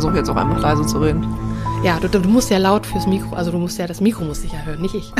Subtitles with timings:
[0.00, 1.26] versuche jetzt auch einfach leise zu reden.
[1.84, 4.40] Ja, du, du musst ja laut fürs Mikro, also du musst ja, das Mikro muss
[4.40, 5.12] dich ja hören, nicht ich.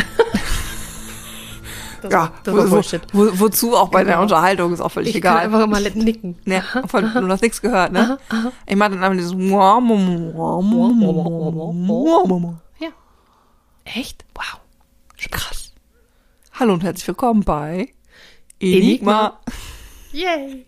[2.01, 2.63] Das, ja, das wo,
[3.13, 4.23] wo, wozu auch bei der Genau.
[4.23, 5.45] Unterhaltung ist auch völlig Ich kann egal.
[5.45, 6.39] einfach immer nicken.
[6.47, 8.17] Ne, voll, du hast nichts gehört, ne?
[8.67, 9.35] Ich mache dann einfach dieses
[12.79, 12.89] Ja.
[13.85, 14.25] Echt?
[14.35, 14.61] Wow.
[15.31, 15.75] Krass.
[16.59, 17.91] Hallo und herzlich willkommen bei
[18.61, 19.39] Enigma.
[20.13, 20.65] Yay.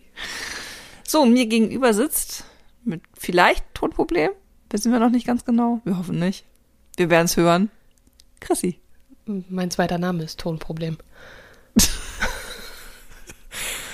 [1.03, 2.45] So, mir gegenüber sitzt
[2.85, 4.31] mit vielleicht Tonproblem.
[4.69, 5.81] Wissen wir noch nicht ganz genau.
[5.83, 6.45] Wir hoffen nicht.
[6.97, 7.69] Wir werden es hören.
[8.39, 8.79] Chrissy.
[9.25, 10.97] Mein zweiter Name ist Tonproblem.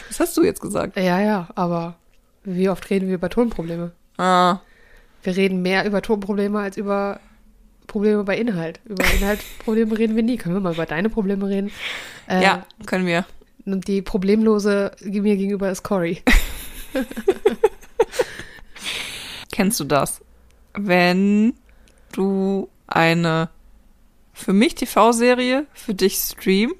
[0.10, 0.98] Was hast du jetzt gesagt?
[0.98, 1.96] Ja, ja, aber
[2.44, 3.92] wie oft reden wir über Tonprobleme?
[4.18, 4.60] Ah,
[5.24, 7.20] Wir reden mehr über Tonprobleme als über
[7.88, 8.80] Probleme bei Inhalt.
[8.86, 10.38] Über Inhaltprobleme reden wir nie.
[10.38, 11.72] Können wir mal über deine Probleme reden?
[12.28, 13.26] Äh, ja, können wir.
[13.66, 16.22] Und die problemlose mir gegenüber ist Cory.
[19.52, 20.22] Kennst du das?
[20.74, 21.54] Wenn
[22.12, 23.50] du eine
[24.34, 26.74] für mich TV-Serie für dich Stream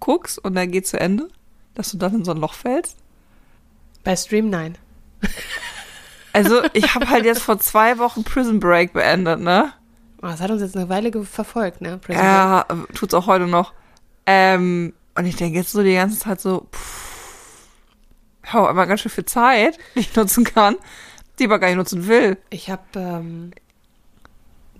[0.00, 1.28] guckst und dann geht zu Ende,
[1.74, 2.98] dass du dann in so ein Loch fällst?
[4.02, 4.76] Bei Stream nein.
[6.34, 9.72] Also, ich habe halt jetzt vor zwei Wochen Prison Break beendet, ne?
[10.18, 11.98] Oh, das hat uns jetzt eine Weile verfolgt, ne?
[11.98, 12.24] Prison Break.
[12.24, 13.72] Ja, tut's auch heute noch.
[14.26, 17.68] Ähm, und ich denke jetzt so die ganze Zeit so, pff,
[18.42, 20.76] ich habe immer ganz schön viel Zeit, die ich nutzen kann,
[21.38, 22.36] die aber gar nicht nutzen will.
[22.50, 23.50] Ich habe, ähm,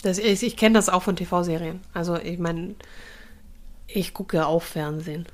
[0.02, 1.80] das, ich, ich kenne das auch von TV-Serien.
[1.92, 2.74] Also ich meine,
[3.86, 5.26] ich gucke auch Fernsehen.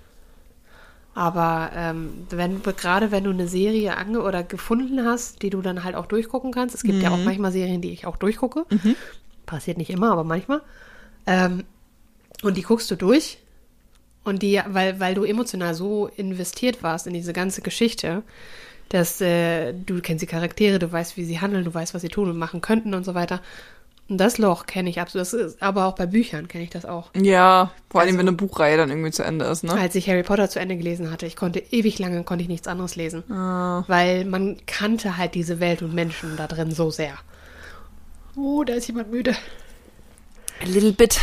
[1.15, 5.83] Aber ähm, wenn gerade wenn du eine Serie ange oder gefunden hast, die du dann
[5.83, 8.65] halt auch durchgucken kannst, es gibt ja auch manchmal Serien, die ich auch durchgucke.
[9.45, 10.63] Passiert nicht immer, aber manchmal.
[11.27, 11.65] Ähm,
[12.43, 13.39] und die guckst du durch.
[14.23, 18.23] Und die, weil, weil du emotional so investiert warst in diese ganze Geschichte,
[18.91, 22.09] dass äh, du kennst die Charaktere, du weißt, wie sie handeln, du weißt, was sie
[22.09, 23.41] tun und machen könnten und so weiter.
[24.09, 25.21] Und das Loch kenne ich absolut.
[25.25, 27.11] Das ist, aber auch bei Büchern kenne ich das auch.
[27.15, 29.73] Ja, vor allem, Also- wenn eine Buchreihe dann irgendwie zu Ende ist, ne?
[29.73, 32.67] Als ich Harry Potter zu Ende gelesen hatte, ich konnte ewig lange konnte ich nichts
[32.67, 33.85] anderes lesen, Ah.
[33.87, 37.15] weil man kannte halt diese Welt und Menschen da drin so sehr.
[38.37, 39.37] Oh, da ist jemand müde.
[40.61, 41.19] A little bit.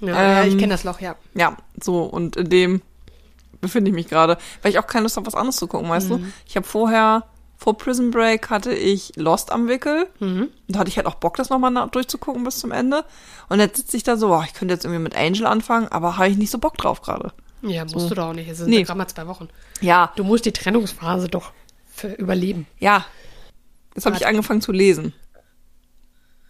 [0.00, 0.08] Ja,
[0.40, 1.16] ja ich Ähm, kenne das Loch, ja.
[1.34, 2.82] Ja, so, und in dem
[3.60, 6.10] befinde ich mich gerade, weil ich auch keine Lust habe, was anderes zu gucken, weißt
[6.10, 6.20] du?
[6.46, 7.24] Ich habe vorher,
[7.56, 10.08] vor Prison Break hatte ich Lost am Wickel.
[10.18, 10.42] Mhm.
[10.44, 13.04] Und da hatte ich halt auch Bock, das nochmal durchzugucken bis zum Ende.
[13.48, 16.16] Und jetzt sitze ich da so, oh, ich könnte jetzt irgendwie mit Angel anfangen, aber
[16.16, 17.32] habe ich nicht so Bock drauf gerade.
[17.62, 18.48] Ja, musst du doch auch nicht.
[18.48, 18.82] Es sind Nee.
[18.84, 19.48] gerade mal zwei Wochen.
[19.82, 21.52] Ja, Du musst die Trennungsphase doch
[22.18, 22.66] überleben.
[22.78, 23.04] ja.
[23.94, 25.12] Jetzt habe ich angefangen zu lesen.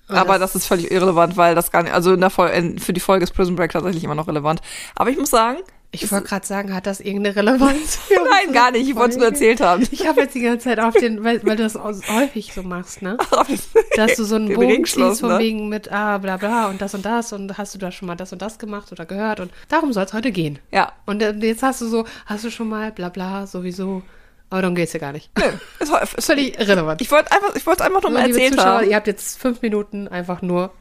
[0.08, 3.00] Aber das ist völlig irrelevant, weil das gar nicht, also in der Fol für die
[3.00, 4.60] Folge ist Prison Break tatsächlich immer noch relevant.
[4.94, 5.58] Aber ich muss sagen,
[5.92, 7.96] Ich wollte gerade sagen, hat das irgendeine Relevanz?
[7.96, 9.86] für nein, gar nicht, ich wollte es nur erzählt haben.
[9.90, 13.02] Ich habe jetzt die ganze Zeit auf den, weil, weil du das häufig so machst,
[13.02, 13.16] ne?
[13.96, 15.38] Dass du so einen Den Bogen ziehst von ne?
[15.40, 18.14] wegen mit ah, bla bla und das und das und hast du da schon mal
[18.14, 20.60] das und das gemacht oder gehört und darum soll es heute gehen.
[20.70, 24.02] Ja, Und jetzt hast du so, hast du schon mal bla bla sowieso,
[24.48, 25.28] aber darum geht's ja gar nicht.
[25.36, 27.00] nö, war, es, Völlig irrelevant.
[27.00, 28.90] ich wollte einfach, ich wollte einfach nur mal liebe erzählt Zuschauer, haben.
[28.90, 30.72] ihr habt jetzt fünf Minuten einfach nur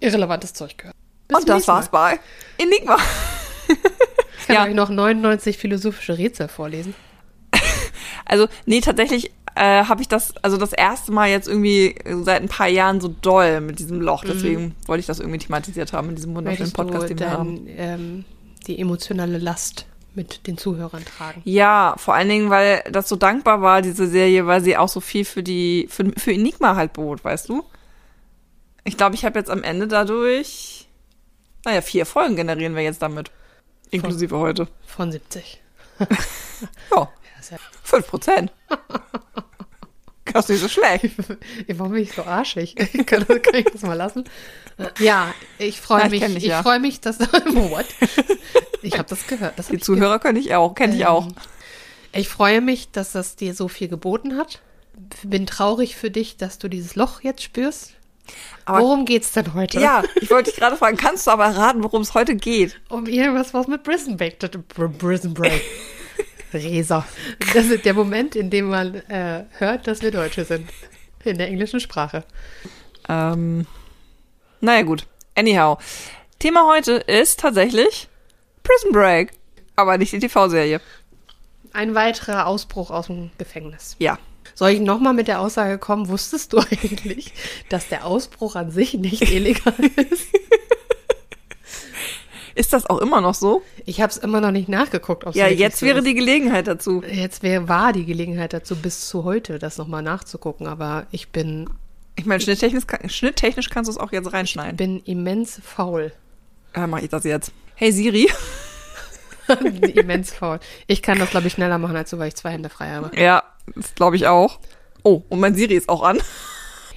[0.00, 0.96] irrelevantes Zeug gehört.
[1.28, 1.74] Bis Und das Mal.
[1.74, 2.18] war's bei
[2.58, 2.96] Enigma.
[4.40, 4.64] Ich kann Ja.
[4.64, 6.94] euch noch 99 philosophische Rätsel vorlesen.
[8.24, 12.48] Also, nee, tatsächlich äh, habe ich das, also das erste Mal jetzt irgendwie seit ein
[12.48, 14.24] paar Jahren so doll mit diesem Loch.
[14.24, 16.72] Deswegen wollte ich das irgendwie thematisiert haben in diesem wunderschönen Mhm.
[16.72, 17.66] Podcast, den wir haben.
[17.76, 18.24] ähm,
[18.66, 21.42] die emotionale Last mit den Zuhörern tragen?
[21.44, 25.00] Ja, vor allen Dingen, weil das so dankbar war, diese Serie, weil sie auch so
[25.00, 27.64] viel für die, für, für Enigma halt bot, weißt du?
[28.84, 30.86] Ich glaube, ich habe jetzt am Ende dadurch,
[31.64, 33.30] naja, vier Folgen generieren wir jetzt damit.
[33.92, 34.68] Inklusive heute.
[34.86, 35.60] Von 70.
[36.90, 37.08] Ja,
[37.82, 38.52] fünf Prozent.
[40.32, 41.10] Das ist nicht so schlecht.
[41.68, 42.74] Warum bin ich so arschig?
[43.06, 44.24] kann, kann ich das mal lassen?
[44.98, 46.36] Ja, ich freue ich mich.
[46.36, 46.62] ich ja.
[46.62, 47.86] freue mich, dass What?
[48.82, 49.58] Ich habe das gehört.
[49.58, 51.28] Das hab Die ich Zuhörer kenne ich auch, kenne ich Ähm, auch.
[52.12, 54.60] Ich freue mich, dass das dir so viel geboten hat.
[55.22, 57.94] Bin traurig für dich, dass du dieses Loch jetzt spürst.
[58.64, 59.80] Aber- Worum geht's denn heute?
[59.80, 62.80] Ja, ich wollte dich gerade fragen, kannst du aber raten, worum es heute geht?
[62.88, 64.38] Um irgendwas, was mit Prison Break.
[64.98, 65.62] Prison Break.
[66.54, 67.04] Resa.
[67.54, 70.68] Das ist der Moment, in dem man äh, hört, dass wir Deutsche sind.
[71.24, 72.24] In der englischen Sprache.
[73.08, 73.66] Ähm,
[74.60, 75.06] naja, gut.
[75.34, 75.78] Anyhow.
[76.38, 78.08] Thema heute ist tatsächlich
[78.62, 79.32] Prison Break.
[79.76, 80.80] Aber nicht die TV-Serie.
[81.72, 83.96] Ein weiterer Ausbruch aus dem Gefängnis.
[83.98, 84.18] Ja.
[84.54, 87.32] Soll ich nochmal mit der Aussage kommen, wusstest du eigentlich,
[87.68, 89.74] dass der Ausbruch an sich nicht illegal
[90.10, 90.28] ist?
[92.54, 93.62] Ist das auch immer noch so?
[93.86, 95.24] Ich habe es immer noch nicht nachgeguckt.
[95.26, 96.06] ob's Ja, jetzt so wäre ist.
[96.06, 97.02] die Gelegenheit dazu.
[97.10, 101.70] Jetzt wär, war die Gelegenheit dazu, bis zu heute das nochmal nachzugucken, aber ich bin
[102.14, 104.76] Ich meine, schnitttechnisch, schnitttechnisch kannst du es auch jetzt reinschneiden.
[104.76, 106.12] Bin immens faul.
[106.74, 107.52] Äh, mach ich das jetzt.
[107.74, 108.28] Hey Siri.
[109.94, 110.60] immens faul.
[110.86, 113.10] Ich kann das, glaube ich, schneller machen als du, weil ich zwei Hände frei habe.
[113.18, 113.42] Ja,
[113.74, 114.58] das glaube ich auch.
[115.02, 116.18] Oh, und mein Siri ist auch an.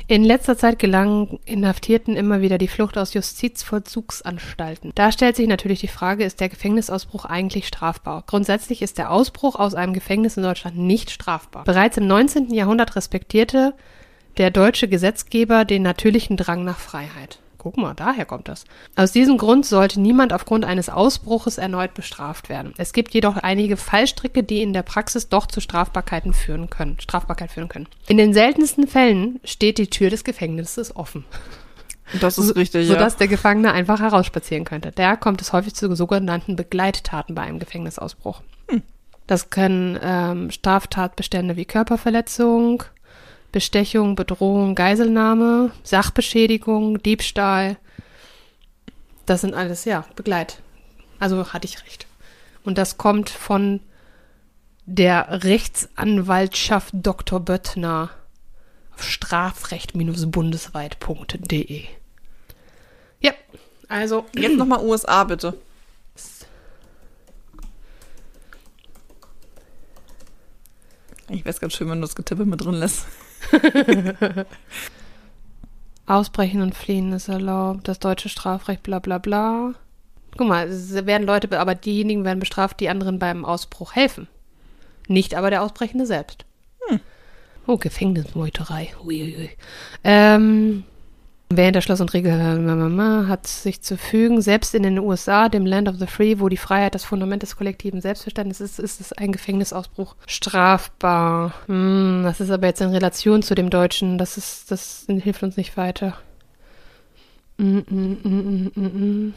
[0.07, 4.91] In letzter Zeit gelangen Inhaftierten immer wieder die Flucht aus Justizvollzugsanstalten.
[4.93, 8.23] Da stellt sich natürlich die Frage, ist der Gefängnisausbruch eigentlich strafbar?
[8.27, 11.63] Grundsätzlich ist der Ausbruch aus einem Gefängnis in Deutschland nicht strafbar.
[11.63, 12.53] Bereits im 19.
[12.53, 13.73] Jahrhundert respektierte
[14.37, 17.39] der deutsche Gesetzgeber den natürlichen Drang nach Freiheit.
[17.65, 18.63] Guck mal, daher kommt das.
[18.95, 22.75] Aus diesem Grund sollte niemand aufgrund eines Ausbruches erneut bestraft werden.
[22.77, 27.51] Es gibt jedoch einige Fallstricke, die in der Praxis doch zu Strafbarkeiten führen können, Strafbarkeit
[27.51, 27.87] führen können.
[28.07, 31.25] In den seltensten Fällen steht die Tür des Gefängnisses offen,
[32.21, 32.93] Das ist richtig, ja.
[32.93, 34.91] sodass der Gefangene einfach herausspazieren könnte.
[34.91, 38.43] Da kommt es häufig zu sogenannten Begleittaten bei einem Gefängnisausbruch.
[39.25, 42.83] Das können ähm, Straftatbestände wie Körperverletzung,
[43.55, 47.77] Bestechung, Bedrohung, Geiselnahme, Sachbeschädigung, Diebstahl.
[49.25, 50.61] Das sind alles, ja, Begleit.
[51.19, 52.05] Also hatte ich recht.
[52.65, 53.79] Und das kommt von
[54.85, 57.39] der Rechtsanwaltschaft Dr.
[57.39, 58.09] Böttner
[58.93, 61.85] auf strafrecht-bundesweit.de.
[63.21, 63.31] Ja,
[63.87, 65.57] also Jetzt nochmal USA, bitte.
[71.29, 73.05] Ich wäre ganz schön, wenn du das Getippe mit drin lässt.
[76.07, 79.73] Ausbrechen und Fliehen ist erlaubt, das deutsche Strafrecht, bla bla bla.
[80.37, 84.27] Guck mal, es werden Leute, be- aber diejenigen werden bestraft, die anderen beim Ausbruch helfen.
[85.07, 86.45] Nicht aber der Ausbrechende selbst.
[87.67, 88.93] Oh, Gefängnismeuterei.
[89.03, 89.49] Uiuiui.
[90.03, 90.83] Ähm,
[91.49, 95.65] wer hinter Schloss und Riegel äh, hat sich zu fügen, selbst in den USA, dem
[95.65, 99.13] Land of the Free, wo die Freiheit das Fundament des kollektiven Selbstverständnisses ist, ist es
[99.13, 101.53] ein Gefängnisausbruch strafbar.
[101.67, 105.57] Hm, das ist aber jetzt in Relation zu dem Deutschen, das ist, das hilft uns
[105.57, 106.17] nicht weiter.
[107.57, 109.33] Mm, mm, mm, mm, mm, mm.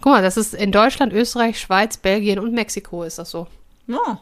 [0.00, 3.46] Guck mal, das ist in Deutschland, Österreich, Schweiz, Belgien und Mexiko ist das so.
[3.86, 4.20] Ja.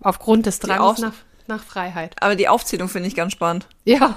[0.00, 1.12] Aufgrund des Drangs nach,
[1.50, 2.16] nach Freiheit.
[2.20, 3.66] Aber die Aufzählung finde ich ganz spannend.
[3.84, 4.16] Ja.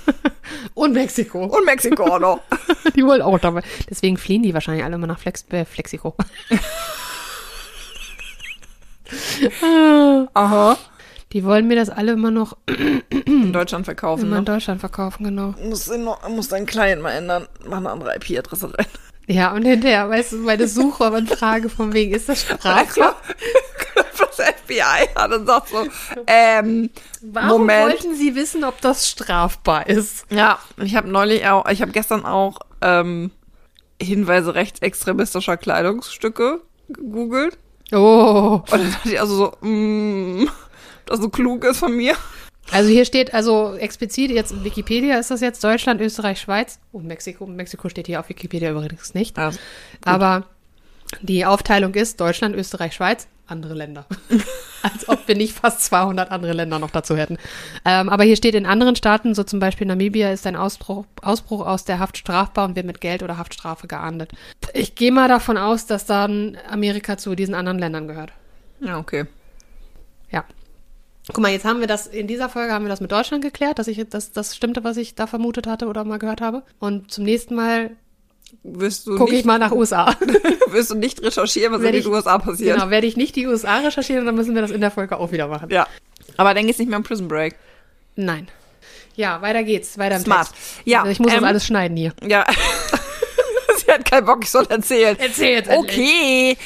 [0.74, 1.44] und Mexiko.
[1.44, 2.40] Und Mexiko auch noch.
[2.94, 3.62] Die wollen auch dabei.
[3.88, 6.14] Deswegen fliehen die wahrscheinlich alle immer nach Flex äh, Flexiko.
[10.34, 10.78] Aha.
[11.32, 12.56] Die wollen mir das alle immer noch
[13.24, 14.52] In Deutschland verkaufen, immer in ne?
[14.52, 15.54] Deutschland verkaufen, genau.
[15.62, 17.46] Muss, den noch, muss deinen Client mal ändern.
[17.64, 18.86] Mach eine andere IP-Adresse rein.
[19.26, 23.14] Ja, und hinterher, weißt du, meine Suchanfrage von wegen, ist das strafbar?
[24.40, 25.86] FBI hat und sagt so,
[26.26, 26.90] ähm,
[27.22, 27.82] Warum Moment.
[27.84, 30.26] wollten Sie wissen, ob das strafbar ist?
[30.30, 33.30] Ja, ich habe neulich auch, ich habe gestern auch ähm,
[34.00, 37.58] Hinweise rechtsextremistischer Kleidungsstücke gegoogelt.
[37.92, 38.62] Oh.
[38.70, 40.48] Und dann dachte ich also so, mm,
[41.06, 42.16] das so klug ist von mir.
[42.72, 46.78] Also hier steht also explizit, jetzt in Wikipedia ist das jetzt Deutschland, Österreich, Schweiz.
[46.92, 47.46] Oh, Mexiko.
[47.46, 49.36] Mexiko steht hier auf Wikipedia übrigens nicht.
[49.36, 49.50] Ja,
[50.04, 50.44] Aber
[51.20, 54.06] die Aufteilung ist Deutschland, Österreich, Schweiz, andere Länder.
[54.82, 57.36] Als ob wir nicht fast 200 andere Länder noch dazu hätten.
[57.84, 61.66] Ähm, aber hier steht in anderen Staaten, so zum Beispiel Namibia, ist ein Ausbruch, Ausbruch
[61.66, 64.32] aus der Haft strafbar und wird mit Geld oder Haftstrafe geahndet.
[64.72, 68.32] Ich gehe mal davon aus, dass dann Amerika zu diesen anderen Ländern gehört.
[68.80, 69.26] ja okay.
[70.30, 70.44] Ja.
[71.28, 73.78] Guck mal, jetzt haben wir das, in dieser Folge haben wir das mit Deutschland geklärt,
[73.78, 76.62] dass ich, dass das stimmte, was ich da vermutet hatte oder mal gehört habe.
[76.78, 77.90] Und zum nächsten Mal
[78.62, 80.14] Wirst du, gucke ich nicht, mal nach USA.
[80.68, 82.76] wirst du nicht recherchieren, was in Werde den ich- USA passiert.
[82.76, 85.32] Genau, werde ich nicht die USA recherchieren, dann müssen wir das in der Folge auch
[85.32, 85.70] wieder machen.
[85.70, 85.86] Ja.
[86.36, 87.56] Aber dann geht's nicht mehr um Prison Break.
[88.16, 88.48] Nein.
[89.16, 89.98] Ja, weiter geht's.
[89.98, 90.48] Weiter im Smart.
[90.48, 90.62] Text.
[90.84, 92.12] Ja, Ich muss ähm, das alles schneiden hier.
[92.26, 92.46] Ja.
[93.84, 95.16] Sie hat keinen Bock, ich soll erzählen.
[95.18, 96.56] Erzähl jetzt Okay.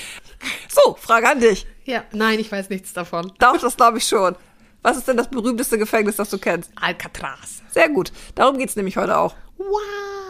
[0.68, 1.66] So, Frage an dich.
[1.84, 3.32] Ja, nein, ich weiß nichts davon.
[3.38, 4.36] Doch, das glaube ich schon.
[4.82, 6.70] Was ist denn das berühmteste Gefängnis, das du kennst?
[6.80, 7.62] Alcatraz.
[7.70, 8.12] Sehr gut.
[8.34, 9.34] Darum geht's nämlich heute auch.
[9.58, 9.66] Wow.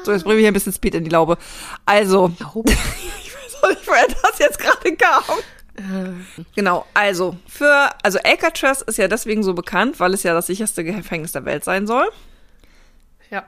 [0.05, 1.39] So, jetzt bringen wir hier ein bisschen Speed in die Laube.
[1.87, 5.23] Also, ich weiß auch nicht, woher das jetzt gerade kam.
[6.55, 10.85] Genau, also für, also Alcatraz ist ja deswegen so bekannt, weil es ja das sicherste
[10.85, 12.09] Gefängnis der Welt sein soll.
[13.31, 13.45] Ja.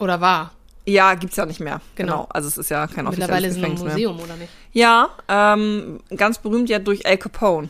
[0.00, 0.52] Oder war.
[0.84, 1.80] Ja, gibt's ja nicht mehr.
[1.94, 2.26] Genau.
[2.30, 3.92] Also es ist ja kein Mittlerweile offizielles ist es ein Gefängnis mehr.
[3.92, 4.52] Museum, oder nicht?
[4.72, 7.68] Ja, ähm, ganz berühmt ja durch Al Capone.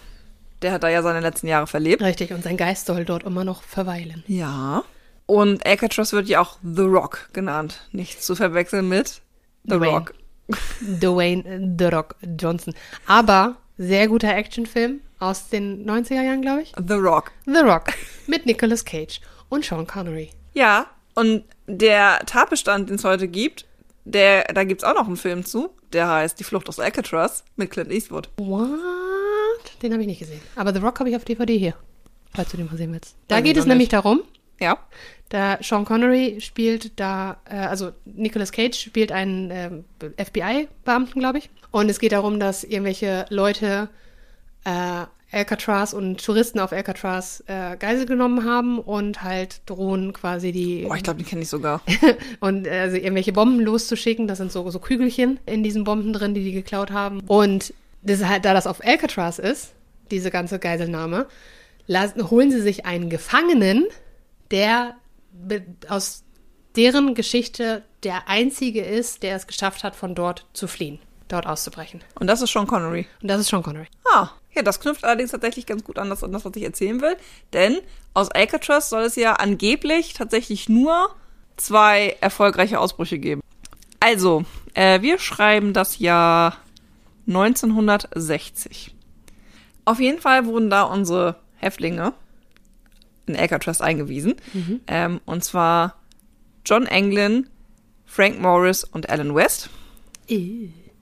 [0.63, 2.01] Der hat da ja seine letzten Jahre verlebt.
[2.03, 4.25] Richtig, und sein Geist soll dort immer noch verweilen.
[4.29, 4.83] Ja.
[5.29, 7.87] Und Alcatraz wird ja auch The Rock genannt.
[7.93, 9.21] Nicht zu verwechseln mit
[9.65, 9.93] The Dwayne.
[9.93, 10.15] Rock.
[10.81, 12.75] Dwayne äh, The Rock Johnson.
[13.07, 16.73] Aber sehr guter Actionfilm aus den 90er Jahren, glaube ich.
[16.79, 17.33] The Rock.
[17.45, 17.93] The Rock
[18.27, 19.21] mit Nicolas Cage
[19.51, 20.31] und Sean Connery.
[20.55, 23.67] Ja, und der Tatbestand, den es heute gibt,
[24.07, 27.71] der, da gibt's auch noch einen Film zu, der heißt Die Flucht aus Alcatraz mit
[27.71, 28.31] Clint Eastwood.
[28.39, 28.71] What?
[29.83, 30.41] Den habe ich nicht gesehen.
[30.57, 31.75] Aber The Rock habe ich auf DVD hier,
[32.35, 33.15] falls du den mal sehen willst.
[33.29, 34.23] Da ich geht es nämlich darum,
[34.61, 34.79] Ja.
[35.29, 39.85] Da Sean Connery spielt da, äh, also Nicolas Cage spielt einen ähm,
[40.17, 41.51] FBI-Beamten, glaube ich.
[41.71, 43.91] Und es geht darum, dass irgendwelche Leute
[44.65, 50.85] äh, Alcatraz und Touristen auf Alcatraz äh, Geisel genommen haben und halt drohen quasi die
[50.85, 51.83] Boah, ich glaube, die kenne ich sogar.
[52.41, 54.27] und äh, also irgendwelche Bomben loszuschicken.
[54.27, 57.21] Das sind so, so Kügelchen in diesen Bomben drin, die die geklaut haben.
[57.27, 59.75] Und das halt, da das auf Alcatraz ist,
[60.11, 61.27] diese ganze Geiselnahme,
[61.87, 63.85] lassen, holen sie sich einen Gefangenen,
[64.51, 64.97] der
[65.89, 66.25] aus
[66.77, 72.03] deren Geschichte der einzige ist, der es geschafft hat, von dort zu fliehen, dort auszubrechen.
[72.19, 73.07] Und das ist Sean Connery.
[73.21, 73.89] Und das ist Sean Connery.
[74.15, 77.01] Ah, ja, das knüpft allerdings tatsächlich ganz gut an das, an das, was ich erzählen
[77.01, 77.17] will.
[77.53, 77.79] Denn
[78.15, 81.15] aus Alcatraz soll es ja angeblich tatsächlich nur
[81.57, 83.41] zwei erfolgreiche Ausbrüche geben.
[84.01, 86.57] Also, äh, wir schreiben das Jahr
[87.27, 88.95] 1960.
[89.85, 92.13] Auf jeden Fall wurden da unsere Häftlinge
[93.29, 94.35] in Alcatraz eingewiesen.
[94.87, 95.97] Ähm, und zwar
[96.65, 97.49] John Anglin,
[98.05, 99.71] Frank Morris und Alan West.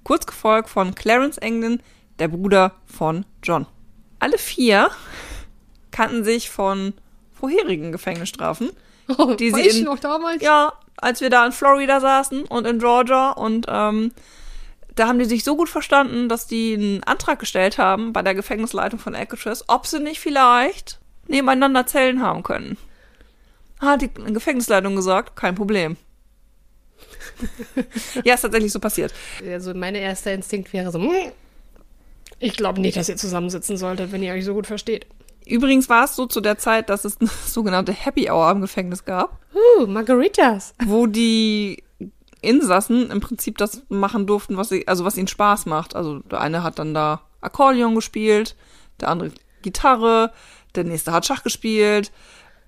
[0.04, 1.80] Kurz gefolgt von Clarence Anglin,
[2.18, 3.66] der Bruder von John.
[4.18, 4.90] Alle vier
[5.90, 6.94] kannten sich von
[7.32, 8.70] vorherigen Gefängnisstrafen,
[9.38, 10.42] die sie in, noch damals?
[10.42, 14.12] ja, als wir da in Florida saßen und in Georgia und ähm,
[14.94, 18.34] da haben die sich so gut verstanden, dass die einen Antrag gestellt haben bei der
[18.34, 22.76] Gefängnisleitung von Alcatraz, ob sie nicht vielleicht nebeneinander Zellen haben können.
[23.80, 25.96] Hat die Gefängnisleitung gesagt, kein Problem.
[28.24, 29.12] ja, ist tatsächlich so passiert.
[29.46, 31.32] Also mein erster Instinkt wäre so, "Hm,
[32.38, 35.06] ich glaube nicht, dass ihr zusammensitzen solltet, wenn ihr euch so gut versteht.
[35.46, 39.04] Übrigens war es so zu der Zeit, dass es eine sogenannte Happy Hour im Gefängnis
[39.04, 39.38] gab,
[39.80, 40.74] Uh, Margaritas.
[40.84, 41.82] wo die
[42.42, 45.94] Insassen im Prinzip das machen durften, was sie, also was ihnen Spaß macht.
[45.96, 48.54] Also der eine hat dann da Akkordeon gespielt,
[49.00, 49.30] der andere
[49.62, 50.32] Gitarre,
[50.76, 52.12] der nächste hat Schach gespielt,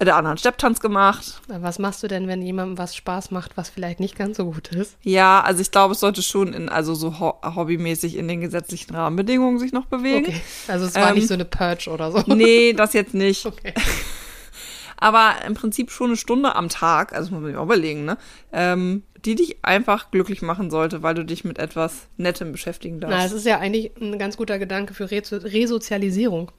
[0.00, 1.41] der andere hat Stepptanz gemacht.
[1.49, 4.69] Was machst du denn, wenn jemandem was Spaß macht, was vielleicht nicht ganz so gut
[4.69, 4.97] ist?
[5.03, 8.95] Ja, also ich glaube, es sollte schon in, also so ho hobbymäßig in den gesetzlichen
[8.95, 10.27] Rahmenbedingungen sich noch bewegen.
[10.27, 10.41] Okay.
[10.69, 12.23] Also es war Ähm, nicht so eine Purge oder so.
[12.27, 13.45] Nee, das jetzt nicht.
[13.45, 13.75] Okay.
[15.00, 18.19] Aber im Prinzip schon eine Stunde am Tag, also muss man sich auch überlegen, ne?
[18.53, 23.09] Ähm, die dich einfach glücklich machen sollte, weil du dich mit etwas Nettem beschäftigen Na,
[23.09, 23.35] es darfst.
[23.37, 26.50] ist ja eigentlich ein ganz guter Gedanke für Re Resozialisierung.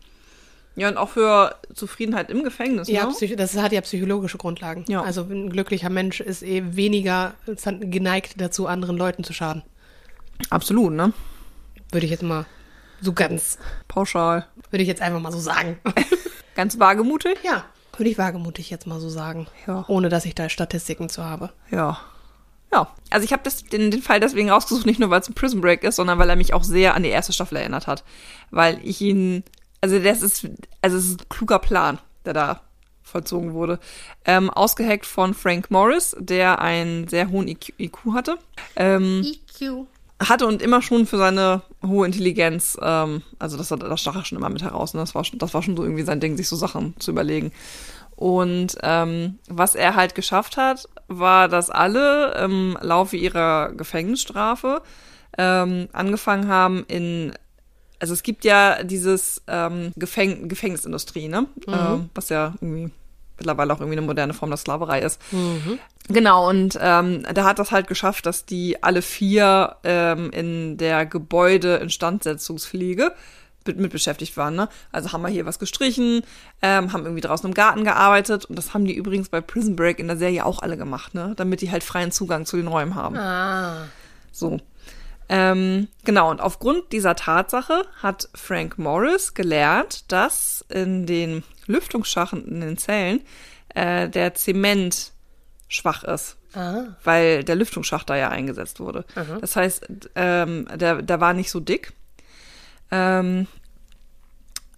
[0.80, 3.36] Ja, und auch für Zufriedenheit im Gefängnis, Ja, ne?
[3.36, 4.86] das hat ja psychologische Grundlagen.
[4.88, 5.02] Ja.
[5.04, 7.34] Also ein glücklicher Mensch ist eh weniger
[7.82, 9.64] geneigt dazu, anderen Leuten zu schaden.
[10.50, 11.14] Absolut, ne?
[11.92, 12.46] Würde ich jetzt mal
[13.02, 13.58] so ganz,
[13.88, 14.46] Pauschal.
[14.72, 15.80] würde ich jetzt einfach mal so sagen.
[16.56, 17.38] Ganz wagemutig?
[17.44, 17.64] ja,
[17.98, 19.48] würde ich wagemutig jetzt mal so sagen.
[19.68, 19.86] Ja.
[19.88, 21.52] Ohne dass ich da Statistiken zu habe.
[21.72, 22.00] Ja.
[22.72, 22.94] Ja.
[23.10, 25.84] Also ich habe den, den Fall deswegen rausgesucht, nicht nur weil es ein Prison Break
[25.84, 28.04] ist, sondern weil er mich auch sehr an die erste Staffel erinnert hat.
[28.52, 29.44] Weil ich ihn,
[29.82, 30.48] also das ist,
[30.82, 32.62] also es ist ein kluger Plan, der da
[33.04, 33.80] vollzogen wurde.
[34.26, 38.38] Ähm, ausgeheckt von Frank Morris, der einen sehr hohen IQ, IQ hatte.
[38.76, 39.86] Ähm, EQ.
[40.22, 44.38] hatte und immer schon für seine hohe Intelligenz, ähm, also das, das stach er schon
[44.38, 44.94] immer mit heraus.
[44.94, 45.00] Ne?
[45.00, 47.52] Das, war schon, das war schon so irgendwie sein Ding, sich so Sachen zu überlegen.
[48.16, 54.82] Und ähm, was er halt geschafft hat, war, dass alle im Laufe ihrer Gefängnisstrafe
[55.38, 57.34] ähm, angefangen haben in
[58.00, 61.48] also es gibt ja dieses ähm, Gefäng Gefängnisindustrie, ne?
[61.68, 62.92] Ähm, was ja irgendwie
[63.38, 65.22] mittlerweile auch irgendwie eine moderne Form der Sklaverei ist.
[66.10, 71.06] Genau, und ähm, da hat das halt geschafft, dass die alle vier ähm, in der
[71.06, 73.14] Gebäude-Instandsetzungspflege
[73.66, 74.56] mit, mit beschäftigt waren.
[74.56, 74.68] Ne?
[74.92, 76.24] Also haben wir hier was gestrichen,
[76.62, 80.00] ähm, haben irgendwie draußen im Garten gearbeitet und das haben die übrigens bei Prison Break
[80.00, 81.34] in der Serie auch alle gemacht, ne?
[81.38, 83.16] damit die halt freien Zugang zu den Räumen haben.
[83.16, 83.86] Ah.
[84.32, 84.60] So.
[85.32, 92.62] Ähm, genau, und aufgrund dieser Tatsache hat Frank Morris gelernt, dass in den Lüftungsschachten in
[92.62, 93.22] den Zellen
[93.76, 95.12] äh, der Zement
[95.68, 96.96] schwach ist, Ah.
[97.04, 99.06] weil der Lüftungsschacht da ja eingesetzt wurde.
[99.40, 101.94] Das heißt, ähm, der, der war nicht so dick,
[102.90, 103.46] ähm,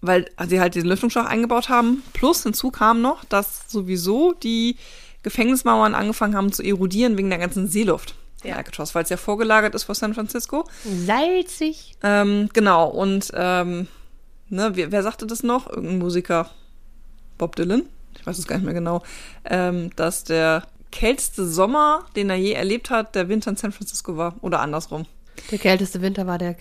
[0.02, 2.04] weil sie halt diesen Lüftungsschacht eingebaut haben.
[2.12, 4.76] Plus hinzu kam noch, dass sowieso die
[5.24, 8.16] Gefängnismauern angefangen haben zu erodieren wegen der ganzen Seeluft.
[8.44, 8.56] Ja.
[8.56, 10.66] Alcatraz, weil es ja vorgelagert ist vor San Francisco.
[10.84, 11.96] Salzig.
[12.04, 13.88] Ähm, genau, und ähm,
[14.50, 15.70] ne, wer, wer sagte das noch?
[15.70, 16.50] Irgendein Musiker,
[17.38, 17.84] Bob Dylan,
[18.18, 19.04] ich weiß es gar nicht mehr genau,
[19.46, 24.18] ähm, dass der kälteste Sommer, den er je erlebt hat, der Winter in San Francisco
[24.18, 24.36] war.
[24.42, 25.06] Oder andersrum.
[25.50, 26.56] Der kälteste Winter war der,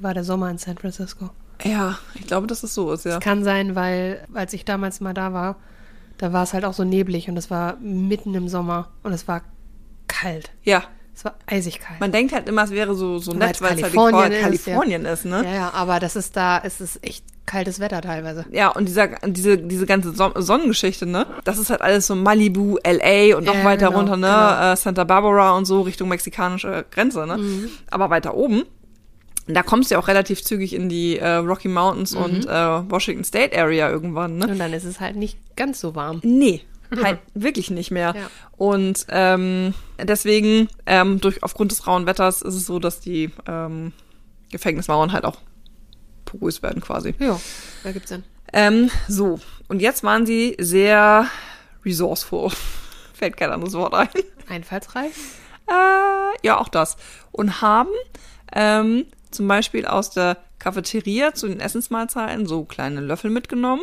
[0.00, 1.30] war der Sommer in San Francisco.
[1.62, 3.20] Ja, ich glaube, dass es so ist, ja.
[3.20, 5.56] Kann sein, weil als ich damals mal da war,
[6.18, 9.28] da war es halt auch so neblig und es war mitten im Sommer und es
[9.28, 9.42] war
[10.08, 10.50] kalt.
[10.62, 10.84] Ja,
[11.16, 12.00] Es war eisig kalt.
[12.00, 14.66] man denkt halt immer, es wäre so, so nett, weil es halt Kalifornien Kalifornien, ist,
[14.66, 14.74] ja.
[14.74, 15.42] Kalifornien ist, ne?
[15.44, 18.46] ja, ja, aber das ist da, es ist echt kaltes Wetter teilweise.
[18.50, 21.26] Ja, und dieser, diese, diese ganze Son Sonnengeschichte, ne?
[21.44, 24.26] Das ist halt alles so Malibu, LA und noch Ja, weiter genau, runter, ne?
[24.26, 24.72] genau.
[24.72, 27.36] Äh, Santa Barbara und so Richtung mexikanische Grenze, ne?
[27.36, 27.68] Mhm.
[27.90, 28.64] Aber weiter oben,
[29.46, 32.22] da kommst du ja auch relativ zügig in die äh, Rocky Mountains Mhm.
[32.24, 34.48] und äh, Washington State Area irgendwann, ne?
[34.48, 36.20] Und dann ist es halt nicht ganz so warm.
[36.24, 36.62] Nee,
[37.02, 38.14] halt wirklich nicht mehr.
[38.16, 38.30] Ja.
[38.56, 43.92] Und ähm, deswegen, ähm, durch aufgrund des rauen Wetters ist es so, dass die ähm,
[44.50, 45.38] Gefängnismauern halt auch
[46.24, 47.14] porös werden quasi.
[47.18, 47.40] Ja,
[47.82, 48.24] da gibt's denn.
[48.52, 51.26] Ähm, so, und jetzt waren sie sehr
[51.84, 52.50] resourceful.
[53.14, 54.08] Fällt kein anderes Wort ein.
[54.48, 55.12] Einfallsreich?
[55.68, 56.96] Äh, ja, auch das.
[57.32, 57.90] Und haben
[58.52, 63.82] ähm, zum Beispiel aus der Cafeteria zu den Essensmahlzeiten so kleine Löffel mitgenommen.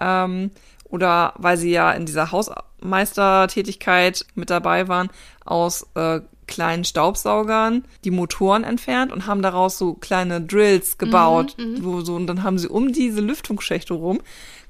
[0.00, 0.50] Ähm,
[0.90, 5.08] oder weil sie ja in dieser Hausmeistertätigkeit mit dabei waren,
[5.44, 12.00] aus äh, kleinen Staubsaugern die Motoren entfernt und haben daraus so kleine Drills gebaut, wo
[12.00, 14.20] so und dann haben sie um diese Lüftungsschächte rum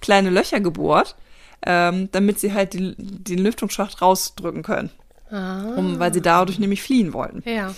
[0.02, 1.16] kleine Löcher gebohrt,
[1.64, 4.90] ähm, damit sie halt die, den Lüftungsschacht rausdrücken können,
[5.30, 5.74] Ah.
[5.76, 7.42] um, weil sie dadurch nämlich fliehen wollten.
[7.48, 7.74] Ja.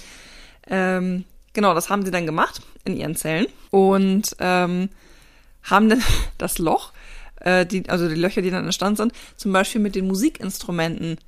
[0.69, 4.89] Ähm, genau, das haben sie dann gemacht in ihren Zellen und ähm,
[5.65, 6.03] haben dann
[6.39, 6.93] das Loch,
[7.45, 11.19] äh, die, also die Löcher, die dann entstanden sind, zum Beispiel mit den Musikinstrumenten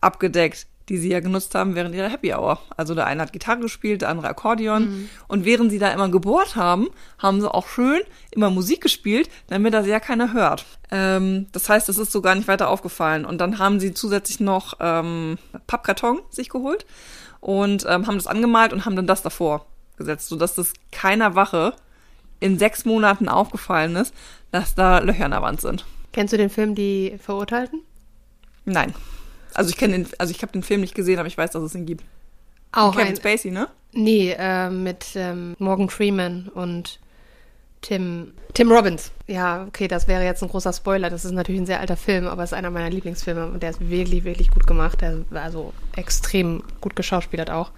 [0.00, 2.60] abgedeckt, die sie ja genutzt haben während ihrer Happy Hour.
[2.76, 5.08] Also der eine hat Gitarre gespielt, der andere Akkordeon.
[5.28, 6.88] Und während sie da immer gebohrt haben,
[7.18, 8.00] haben sie auch schön
[8.30, 10.66] immer Musik gespielt, damit das ja keiner hört.
[10.90, 13.24] Ähm, das heißt, es ist so gar nicht weiter aufgefallen.
[13.24, 16.84] Und dann haben sie zusätzlich noch ähm, Pappkarton sich geholt
[17.40, 19.66] und ähm, haben das angemalt und haben dann das davor
[19.96, 21.74] gesetzt, sodass das keiner Wache
[22.42, 24.12] in sechs Monaten aufgefallen ist,
[24.50, 25.84] dass da Löcher in der Wand sind.
[26.12, 27.80] Kennst du den Film Die Verurteilten?
[28.64, 28.94] Nein.
[29.54, 31.62] Also ich kenne den, also ich habe den Film nicht gesehen, aber ich weiß, dass
[31.62, 32.04] es ihn gibt.
[32.72, 33.68] Auch Kevin ein, Spacey, ne?
[33.92, 36.98] Nee, äh, mit ähm, Morgan Freeman und
[37.82, 39.12] Tim, Tim Robbins.
[39.26, 41.10] Ja, okay, das wäre jetzt ein großer Spoiler.
[41.10, 43.70] Das ist natürlich ein sehr alter Film, aber es ist einer meiner Lieblingsfilme und der
[43.70, 45.00] ist wirklich, wirklich gut gemacht.
[45.00, 47.72] Der war also extrem gut geschauspielert auch.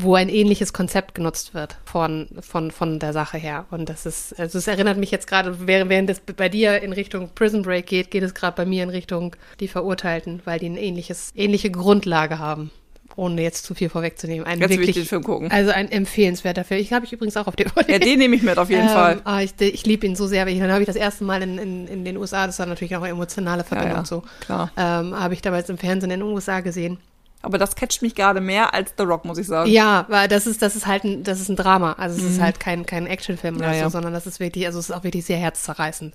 [0.00, 3.66] Wo ein ähnliches Konzept genutzt wird von, von, von der Sache her.
[3.70, 6.92] Und das ist, also es erinnert mich jetzt gerade, während während es bei dir in
[6.92, 10.68] Richtung Prison Break geht, geht es gerade bei mir in Richtung die Verurteilten, weil die
[10.68, 12.70] ein ähnliches, ähnliche Grundlage haben.
[13.16, 14.46] Ohne jetzt zu viel vorwegzunehmen.
[14.46, 15.50] Ein ich wirklich, den Film gucken.
[15.50, 16.80] also ein empfehlenswerter Film.
[16.80, 17.94] Ich habe ich übrigens auch auf DVD.
[17.94, 19.20] Ja, den nehme ich mit auf jeden ähm, Fall.
[19.24, 20.46] Ah, ich ich liebe ihn so sehr.
[20.46, 22.66] weil ich- Dann habe ich das erste Mal in, in, in den USA, das war
[22.66, 24.70] natürlich auch eine emotionale Verbindung ja, so, klar.
[24.76, 26.98] ähm, habe ich damals im Fernsehen in den USA gesehen.
[27.40, 29.70] Aber das catcht mich gerade mehr als The Rock, muss ich sagen.
[29.70, 31.92] Ja, weil das ist, das ist halt ein, das ist ein Drama.
[31.92, 33.72] Also es ist halt kein, kein Actionfilm oder Mhm.
[33.74, 33.90] Ja, so, ja.
[33.90, 36.14] sondern das ist wirklich, also es ist auch wirklich sehr herzzerreißend.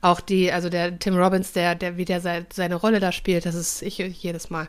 [0.00, 3.44] Auch die, also der Tim Robbins, der, der, wie der sei- seine Rolle da spielt,
[3.46, 4.66] das ist ich jedes Mal.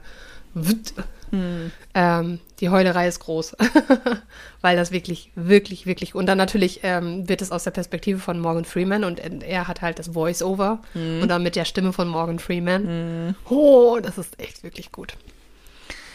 [0.56, 0.94] Wut.
[1.32, 1.72] Hm.
[1.96, 3.56] Ähm, die Heulerei ist groß,
[4.62, 6.14] weil das wirklich, wirklich, wirklich.
[6.14, 9.82] Und dann natürlich ähm, wird es aus der Perspektive von Morgan Freeman und er hat
[9.82, 11.22] halt das Voice-Over Hm.
[11.24, 13.36] und dann mit der Stimme von Morgan Freeman.
[13.50, 15.16] Oh, das ist echt wirklich gut.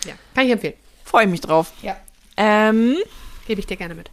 [0.06, 0.74] Ja, kann ich empfehlen.
[1.04, 1.72] Freue ich mich drauf.
[1.82, 1.96] Ja.
[2.37, 2.96] Ähm,
[3.46, 4.11] Gebe ich dir gerne mit.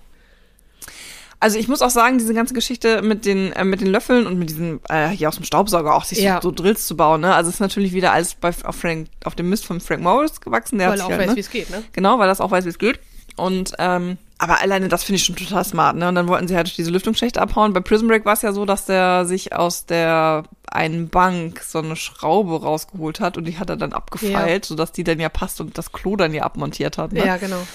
[1.39, 4.39] also ich muss auch sagen, diese ganze Geschichte mit den, äh, mit den Löffeln und
[4.39, 6.35] mit diesen, äh, hier aus dem Staubsauger auch, sich Ja.
[6.41, 7.35] so, so Drills zu bauen, ne?
[7.35, 10.39] Also es ist natürlich wieder alles bei, auf, Frank, auf dem Mist von Frank Morris
[10.41, 10.79] gewachsen.
[10.79, 11.35] Der Weil er auch halt, weiß, ne?
[11.35, 11.83] wie es geht, ne?
[11.93, 12.99] Genau, weil das auch weiß, wie es geht.
[13.35, 16.09] Und ähm, aber alleine das finde ich schon total smart, ne?
[16.09, 17.73] Und dann wollten sie halt durch diese Lüftungsschächte abhauen.
[17.73, 21.79] Bei Prison Break war es ja so, dass der sich aus der einen Bank so
[21.79, 25.61] eine Schraube rausgeholt hat und die hat er dann abgefeilt, sodass die dann ja passt
[25.61, 27.13] und das Klo dann ja abmontiert hat.
[27.13, 27.25] Ne?
[27.25, 27.65] Ja, genau.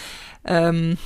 [0.44, 0.98] Ähm,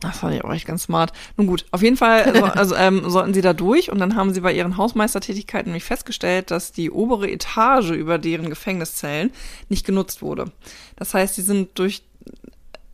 [0.00, 1.12] das fand ich auch echt ganz smart.
[1.36, 4.32] Nun gut, auf jeden Fall so, also, ähm, sollten sie da durch und dann haben
[4.32, 9.30] sie bei ihren Hausmeistertätigkeiten nämlich festgestellt, dass die obere Etage über deren Gefängniszellen
[9.68, 10.52] nicht genutzt wurde.
[10.96, 12.02] Das heißt, sie sind durch,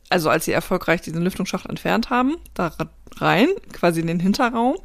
[0.08, 2.72] also als sie erfolgreich diesen Lüftungsschacht entfernt haben, da
[3.16, 4.76] rein, quasi in den Hinterraum,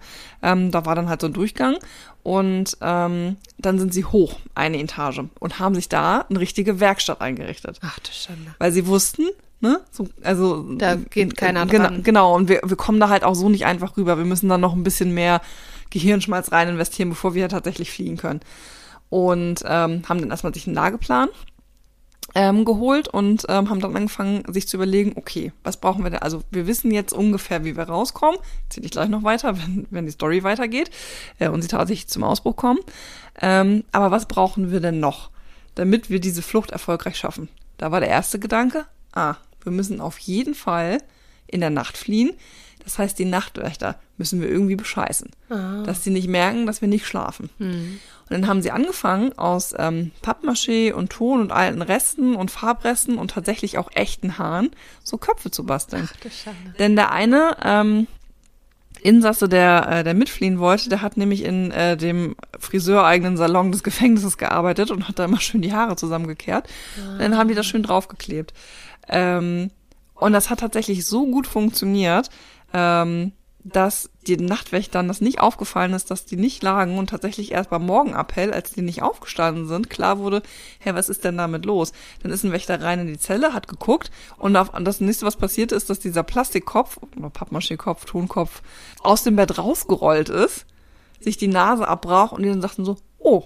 [0.42, 1.78] ähm, da war dann halt so ein Durchgang
[2.24, 7.22] und ähm, dann sind sie hoch, eine Etage und haben sich da eine richtige Werkstatt
[7.22, 8.56] eingerichtet Ach du Schande.
[8.58, 9.28] weil sie wussten,
[9.60, 12.04] ne, so, also Da geht keiner genau, dran.
[12.04, 14.18] Genau, und wir, wir kommen da halt auch so nicht einfach rüber.
[14.18, 15.42] Wir müssen da noch ein bisschen mehr
[15.90, 18.40] Gehirnschmalz rein investieren, bevor wir tatsächlich fliegen können.
[19.10, 21.28] Und ähm, haben dann erstmal sich einen Lageplan
[22.34, 26.22] ähm, geholt und ähm, haben dann angefangen, sich zu überlegen, okay, was brauchen wir denn?
[26.22, 28.40] Also wir wissen jetzt ungefähr, wie wir rauskommen.
[28.66, 30.92] Erzähle ich gleich noch weiter, wenn, wenn die Story weitergeht
[31.40, 32.80] äh, und sie tatsächlich zum Ausbruch kommen.
[33.42, 35.30] Ähm, aber was brauchen wir denn noch,
[35.76, 37.50] damit wir diese Flucht erfolgreich schaffen?
[37.78, 41.00] Da war der erste Gedanke, ah, wir müssen auf jeden Fall
[41.48, 42.32] in der Nacht fliehen.
[42.84, 45.30] Das heißt, die Nachtwächter müssen wir irgendwie bescheißen,
[45.86, 47.50] dass sie nicht merken, dass wir nicht schlafen.
[47.60, 53.18] Und dann haben sie angefangen, aus ähm, Pappmaché und Ton und alten Resten und Farbresten
[53.18, 54.72] und tatsächlich auch echten Haaren
[55.04, 56.08] so Köpfe zu basteln.
[56.10, 56.74] Ach du Schande.
[56.80, 58.08] Denn der eine ähm,
[59.02, 63.84] Insasse, der, äh, der mitfliehen wollte, der hat nämlich in äh, dem friseureigenen Salon des
[63.84, 66.70] Gefängnisses gearbeitet und hat da immer schön die Haare zusammengekehrt.
[66.98, 68.54] Und dann haben die das schön draufgeklebt.
[69.10, 69.72] Ähm,
[70.14, 72.30] und das hat tatsächlich so gut funktioniert,
[72.74, 77.70] ähm, dass den Nachtwächtern das nicht aufgefallen ist, dass die nicht lagen und tatsächlich erst
[77.70, 80.42] beim Morgenappell, als die nicht aufgestanden sind, klar wurde,
[80.80, 81.92] hä, was ist denn damit los?
[82.24, 85.36] Dann ist ein Wächter rein in die Zelle, hat geguckt und auf, das nächste, was
[85.36, 88.62] passiert ist, dass dieser Plastikkopf oder Pappmaché-Kopf, Tonkopf
[89.02, 90.66] aus dem Bett rausgerollt ist,
[91.20, 93.44] sich die Nase abbrach und die dann sagten so, oh,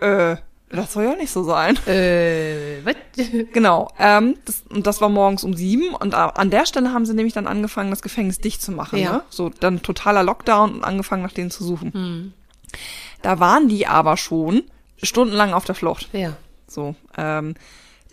[0.00, 0.36] äh,
[0.70, 1.76] das soll ja nicht so sein.
[1.86, 2.94] Äh, was?
[3.52, 3.90] Genau.
[3.98, 5.94] Ähm, das, und das war morgens um sieben.
[5.94, 8.98] Und an der Stelle haben sie nämlich dann angefangen, das Gefängnis dicht zu machen.
[8.98, 9.12] Ja.
[9.12, 9.22] Ne?
[9.30, 11.92] So dann totaler Lockdown und angefangen, nach denen zu suchen.
[11.92, 12.32] Hm.
[13.22, 14.62] Da waren die aber schon
[15.02, 16.08] stundenlang auf der Flucht.
[16.12, 16.36] Ja.
[16.66, 16.94] So.
[17.16, 17.54] Ähm,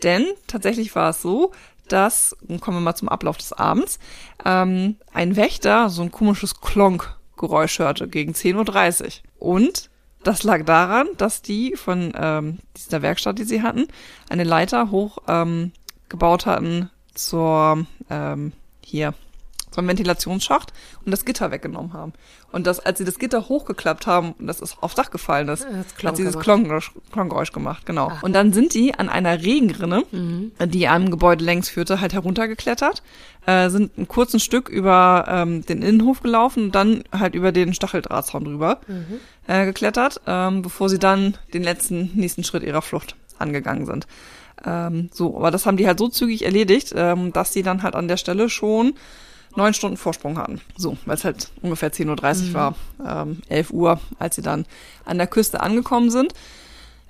[0.04, 1.52] denn tatsächlich war es so,
[1.88, 4.00] dass, kommen wir mal zum Ablauf des Abends,
[4.46, 9.04] ähm, ein Wächter so ein komisches Klonk-Geräusch hörte gegen 10.30
[9.40, 9.54] Uhr.
[9.54, 9.90] Und
[10.24, 13.88] das lag daran, dass die von ähm, dieser Werkstatt, die sie hatten,
[14.30, 15.72] eine Leiter hoch ähm,
[16.10, 18.54] gebaut hatten zur ähm,
[18.84, 19.14] hier
[19.78, 20.74] zum Ventilationsschacht
[21.06, 22.14] und das Gitter weggenommen haben.
[22.52, 25.64] Und das, als sie das Gitter hochgeklappt haben und das ist aufs Dach gefallen ist,
[25.66, 26.40] Das hat sie dieses.
[26.42, 28.08] Klongeräusch, Klongeräusch gemacht, genau.
[28.08, 28.18] Ah.
[28.22, 30.52] Und dann sind die an einer Regenrinne, Mhm.
[30.66, 33.04] die am Gebäude längs führte, halt heruntergeklettert,
[33.46, 37.74] äh, sind ein kurzes Stück über ähm, den Innenhof gelaufen und dann halt über den
[37.74, 39.20] Stacheldrahtzaun drüber Mhm.
[39.48, 44.08] äh, geklettert, ähm, bevor sie dann den letzten nächsten Schritt ihrer Flucht angegangen sind.
[44.66, 47.94] Ähm, so, aber das haben die halt so zügig erledigt, ähm, dass sie dann halt
[47.96, 48.94] an der Stelle schon
[49.58, 50.62] neun Stunden Vorsprung hatten.
[50.78, 54.66] So, weil es halt ungefähr 10.30 Uhr war, ähm, 11 Uhr, als sie dann
[55.04, 56.34] an der Küste angekommen sind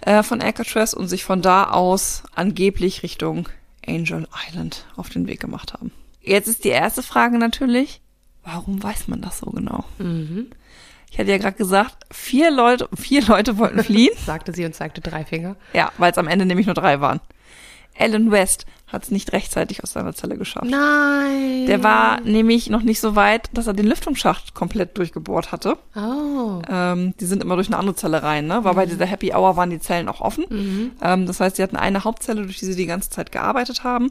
[0.02, 3.50] äh, von Alcatraz und sich von da aus angeblich Richtung
[3.86, 5.92] Angel Island auf den Weg gemacht haben.
[6.22, 8.02] Jetzt ist die erste Frage natürlich,
[8.44, 9.86] warum weiß man das so genau?
[9.98, 10.48] Mhm.
[11.10, 14.14] Ich hatte ja gerade gesagt, vier Leute, vier Leute wollten fliehen.
[14.26, 15.56] Sagte sie und zeigte drei Finger.
[15.74, 17.22] ja, weil es am Ende nämlich nur drei waren.
[18.00, 20.68] Alan West hat es nicht rechtzeitig aus seiner Zelle geschafft.
[20.70, 21.66] Nein.
[21.68, 25.78] Der war nämlich noch nicht so weit, dass er den Lüftungsschacht komplett durchgebohrt hatte.
[25.96, 26.62] Oh.
[26.70, 28.64] Ähm, die sind immer durch eine andere Zelle rein, ne?
[28.64, 30.46] Weil bei dieser Happy Hour waren die Zellen auch offen.
[30.50, 30.92] Mhm.
[31.02, 34.10] Ähm, das heißt, sie hatten eine Hauptzelle, durch die sie die ganze Zeit gearbeitet haben.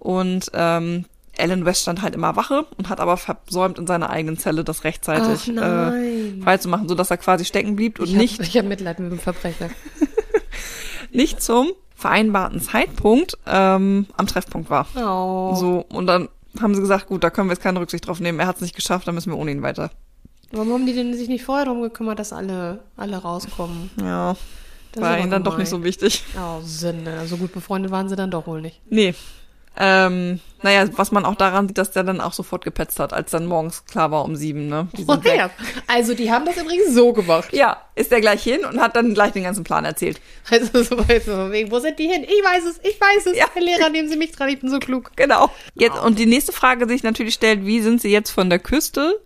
[0.00, 1.04] Und ähm,
[1.38, 4.84] Alan West stand halt immer Wache und hat aber versäumt, in seiner eigenen Zelle das
[4.84, 8.98] rechtzeitig äh, freizumachen, sodass er quasi stecken blieb und ich hab, nicht, Ich habe Mitleid
[8.98, 9.70] mit dem Verbrecher.
[11.12, 14.86] nicht zum vereinbarten Zeitpunkt ähm, am Treffpunkt war.
[14.96, 15.54] Oh.
[15.56, 16.28] So, und dann
[16.60, 18.38] haben sie gesagt, gut, da können wir jetzt keine Rücksicht drauf nehmen.
[18.38, 19.90] Er hat es nicht geschafft, dann müssen wir ohne ihn weiter.
[20.52, 23.90] Warum haben die denn sich nicht vorher darum gekümmert, dass alle, alle rauskommen?
[24.00, 24.36] Ja,
[24.92, 25.82] Das war ihnen dann doch nicht gemein.
[25.82, 26.22] so wichtig.
[26.38, 27.26] Oh, Sünde.
[27.26, 28.80] So gut befreundet waren sie dann doch wohl nicht.
[28.88, 29.14] Nee.
[29.78, 33.30] Ähm, naja, was man auch daran sieht, dass der dann auch sofort gepetzt hat, als
[33.30, 34.88] dann morgens klar war um sieben, ne?
[34.96, 35.50] Die sind weg.
[35.86, 37.52] Also die haben das übrigens so gemacht.
[37.52, 40.20] Ja, ist der gleich hin und hat dann gleich den ganzen Plan erzählt.
[40.50, 42.24] Also so so wegen, wo sind die hin?
[42.24, 43.36] Ich weiß es, ich weiß es.
[43.36, 43.46] Ja.
[43.52, 45.12] Herr Lehrer, nehmen Sie mich dran, ich bin so klug.
[45.16, 45.50] Genau.
[45.74, 49.20] Jetzt, und die nächste Frage sich natürlich stellt, wie sind sie jetzt von der Küste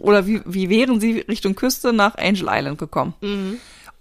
[0.00, 3.14] oder wie, wie wären sie Richtung Küste nach Angel Island gekommen?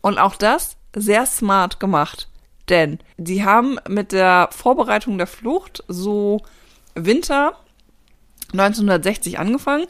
[0.02, 2.28] Und auch das sehr smart gemacht.
[2.70, 6.42] Denn sie haben mit der Vorbereitung der Flucht so
[6.96, 7.54] Winter
[8.52, 9.88] 1960 angefangen,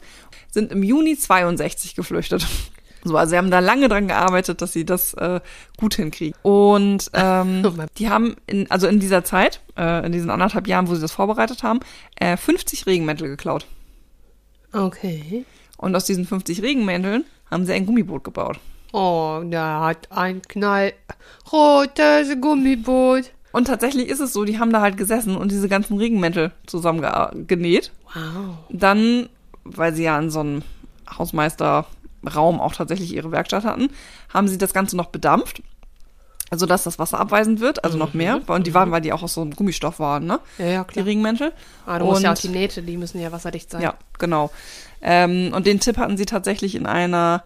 [0.50, 2.46] sind im Juni 62 geflüchtet.
[3.04, 5.40] So, also sie haben da lange dran gearbeitet, dass sie das äh,
[5.76, 6.36] gut hinkriegen.
[6.42, 10.88] Und ähm, Oh die haben in, also in dieser Zeit, äh, in diesen anderthalb Jahren,
[10.88, 11.78] wo sie das vorbereitet haben,
[12.16, 13.66] äh, 50 Regenmäntel geklaut.
[14.72, 15.44] Okay.
[15.76, 18.58] Und aus diesen 50 Regenmänteln haben sie ein Gummiboot gebaut.
[18.92, 23.30] Oh, der hat ein knallrotes Gummiboot.
[23.52, 27.00] Und tatsächlich ist es so, die haben da halt gesessen und diese ganzen Regenmäntel zusammen
[27.00, 27.92] ge- genäht.
[28.14, 28.56] Wow.
[28.70, 29.28] Dann,
[29.64, 30.62] weil sie ja in so einem
[31.18, 33.88] Hausmeisterraum auch tatsächlich ihre Werkstatt hatten,
[34.32, 35.62] haben sie das Ganze noch bedampft.
[36.50, 38.40] Also, dass das Wasser abweisend wird, also noch mehr.
[38.46, 40.40] Und die waren, weil die auch aus so einem Gummistoff waren, ne?
[40.56, 41.04] Ja, ja, Die klar.
[41.06, 41.52] Regenmäntel.
[41.86, 43.82] Ah, du musst ja auch Und- die Nähte, die müssen ja wasserdicht sein.
[43.82, 44.50] Ja, genau.
[45.02, 47.42] Ähm, und den Tipp hatten sie tatsächlich in einer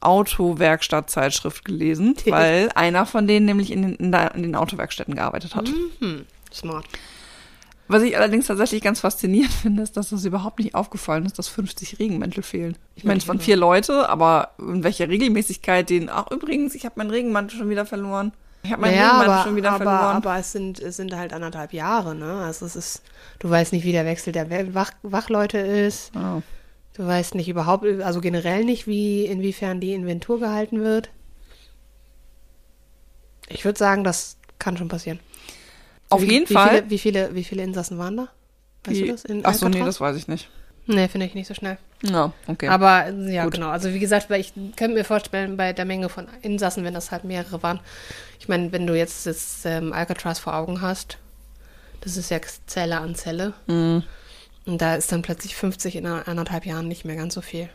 [0.00, 5.68] Autowerkstattzeitschrift gelesen, weil einer von denen nämlich in den, in, den Autowerkstätten gearbeitet hat.
[6.00, 6.86] Hm, smart.
[7.88, 11.48] Was ich allerdings tatsächlich ganz faszinierend finde, ist, dass das überhaupt nicht aufgefallen ist, dass
[11.48, 12.76] 50 Regenmäntel fehlen.
[12.94, 16.94] Ich meine, es waren vier Leute, aber in welcher Regelmäßigkeit denen, ach übrigens, ich habe
[16.98, 18.32] meinen Regenmantel schon wieder verloren.
[18.62, 20.16] Ich habe meinen Naja, Regenmantel aber, schon wieder aber, verloren.
[20.16, 22.42] aber es sind, es sind halt anderthalb Jahre, ne?
[22.44, 23.02] Also es ist,
[23.38, 26.14] du weißt nicht, wie der Wechsel der Wach, Wachleute ist.
[26.14, 26.42] Ah.
[26.98, 31.10] Du weißt nicht überhaupt, also generell nicht, wie, inwiefern die Inventur gehalten wird.
[33.48, 35.20] Ich würde sagen, das kann schon passieren.
[36.10, 36.70] Auf wie, jeden wie Fall.
[36.70, 38.28] Viele, wie, viele, wie viele Insassen waren da?
[38.84, 39.24] Weißt Wie- du das?
[39.24, 39.94] In ach so, nee, Alcatraz?
[39.94, 40.48] das weiß ich nicht.
[40.86, 41.78] Nee, finde ich nicht so schnell.
[42.02, 42.66] Ja, okay.
[42.68, 43.54] Aber ja, Gut.
[43.54, 43.68] genau.
[43.68, 47.22] Also wie gesagt, ich könnte mir vorstellen, bei der Menge von Insassen, wenn das halt
[47.24, 47.78] mehrere waren.
[48.40, 51.18] Ich meine, wenn du jetzt das ähm, Alcatraz vor Augen hast,
[52.00, 53.52] das ist ja Zelle an Zelle.
[53.68, 54.02] Mhm.
[54.68, 57.68] Und da ist dann plötzlich 50 in anderthalb Jahren nicht mehr ganz so viel.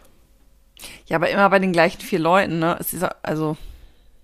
[1.08, 2.78] ja, aber immer bei den gleichen vier Leuten, ne?
[3.24, 3.58] Also.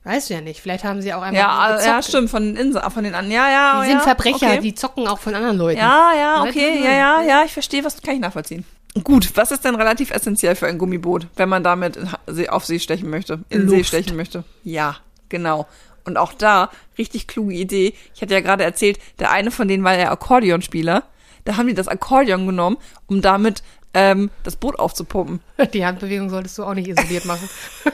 [0.04, 0.62] Weißt du ja nicht.
[0.62, 1.86] Vielleicht haben sie auch einfach Ja, gezockt.
[1.88, 3.32] ja, stimmt, von den Inseln, von den anderen.
[3.36, 4.60] Ja, ja, Die ja, sind Verbrecher, okay.
[4.62, 5.80] die zocken auch von anderen Leuten.
[5.80, 8.66] Ja, ja, okay, ja, ja, ja, ich verstehe, was kann ich nachvollziehen.
[9.04, 12.80] Gut, was ist denn relativ essentiell für ein Gummiboot, wenn man damit See- auf See
[12.80, 13.88] stechen möchte, in See Luft.
[13.90, 14.44] stechen möchte?
[14.64, 15.68] Ja, genau.
[16.06, 17.94] Und auch da, richtig kluge Idee.
[18.16, 21.04] Ich hatte ja gerade erzählt, der eine von denen war ja Akkordeonspieler.
[21.46, 25.40] Da haben die das Akkordeon genommen, um damit ähm, das Boot aufzupumpen.
[25.74, 27.50] Die Handbewegung solltest du auch nicht isoliert machen.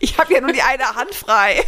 [0.00, 1.64] Ich habe ja nur die eine Hand frei.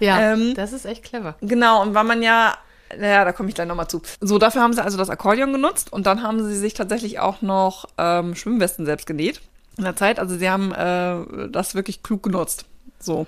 [0.00, 1.36] Ja, Ähm, das ist echt clever.
[1.40, 2.56] Genau, und weil man ja,
[2.96, 4.02] naja, da komme ich gleich nochmal zu.
[4.20, 7.42] So, dafür haben sie also das Akkordeon genutzt und dann haben sie sich tatsächlich auch
[7.42, 9.40] noch ähm, Schwimmwesten selbst genäht
[9.78, 10.18] in der Zeit.
[10.18, 12.64] Also sie haben äh, das wirklich klug genutzt.
[12.98, 13.26] So.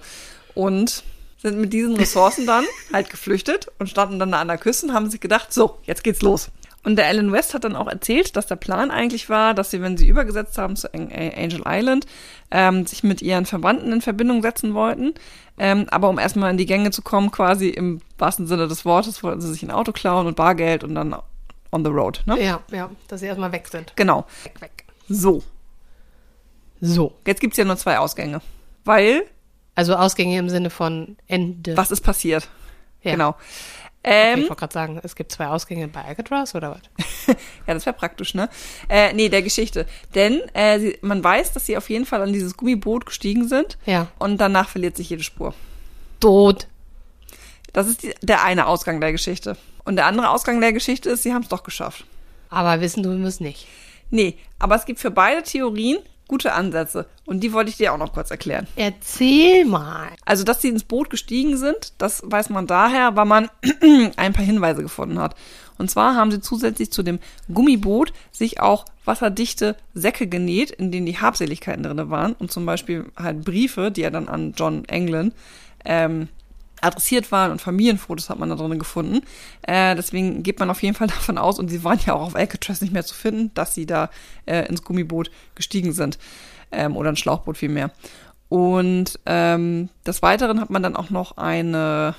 [0.55, 1.05] Und
[1.45, 4.95] sind mit diesen Ressourcen dann halt geflüchtet und standen dann da an der Küste und
[4.95, 6.51] haben sich gedacht, so, jetzt geht's los.
[6.83, 9.81] Und der Alan West hat dann auch erzählt, dass der Plan eigentlich war, dass sie,
[9.81, 12.07] wenn sie übergesetzt haben zu Ang- Angel Island,
[12.51, 15.15] ähm, sich mit ihren Verwandten in Verbindung setzen wollten.
[15.59, 19.23] Ähm, aber um erstmal in die Gänge zu kommen, quasi im wahrsten Sinne des Wortes,
[19.23, 21.15] wollten sie sich ein Auto klauen und Bargeld und dann
[21.73, 22.23] on the road.
[22.27, 22.43] Ne?
[22.43, 23.93] Ja, ja, dass sie erstmal weg sind.
[23.97, 24.27] Genau.
[24.45, 24.85] Weg, weg.
[25.09, 25.43] So.
[26.81, 27.15] So.
[27.27, 28.41] Jetzt gibt's ja nur zwei Ausgänge.
[28.85, 29.23] Weil,
[29.75, 31.77] Also Ausgänge im Sinne von Ende.
[31.77, 32.49] was ist passiert?
[33.03, 33.13] Ja.
[33.13, 33.29] Genau.
[33.31, 33.37] Okay,
[34.05, 36.83] Ähm, ich wollte gerade sagen, es gibt zwei Ausgänge bei Alcatraz oder was?
[37.67, 38.51] Ja, das wäre praktisch, ne?
[38.91, 39.87] Äh, nee, der Geschichte.
[40.15, 43.79] Denn äh, sie, man weiß, dass sie auf jeden Fall an dieses Gummiboot gestiegen sind
[43.87, 44.09] Ja.
[44.19, 45.55] und danach verliert sich jede Spur.
[46.21, 46.67] Tot.
[47.73, 49.57] Das ist die, der eine Ausgang der Geschichte.
[49.87, 52.05] Und der andere Ausgang der Geschichte ist, sie haben es doch geschafft.
[52.51, 53.67] Aber wissen du es nicht.
[54.11, 57.07] Nee, aber es gibt für beide Theorien gute Ansätze.
[57.27, 58.67] Und die wollte ich dir auch noch kurz erklären.
[58.77, 60.09] Erzähl mal.
[60.25, 63.51] Also, dass sie ins Boot gestiegen sind, das weiß man daher, weil man
[64.17, 65.35] ein paar Hinweise gefunden hat.
[65.77, 67.19] Und zwar haben sie zusätzlich zu dem
[67.53, 72.35] Gummiboot sich auch wasserdichte Säcke genäht, in denen die Habseligkeiten drin waren.
[72.35, 75.35] Und zum Beispiel halt Briefe, die ja dann an John England
[75.85, 76.29] ähm,
[76.85, 79.23] adressiert waren und Familienfotos hat man da drin gefunden.
[79.63, 82.37] Äh, deswegen geht man auf jeden Fall davon aus, und sie waren ja auch auf
[82.37, 84.11] Alcatraz nicht mehr zu finden, dass sie da
[84.47, 86.19] äh, ins Gummiboot gestiegen sind.
[86.73, 87.91] Ähm, oder ein Schlauchboot vielmehr.
[88.49, 92.15] Und ähm, des Weiteren hat man dann auch noch eine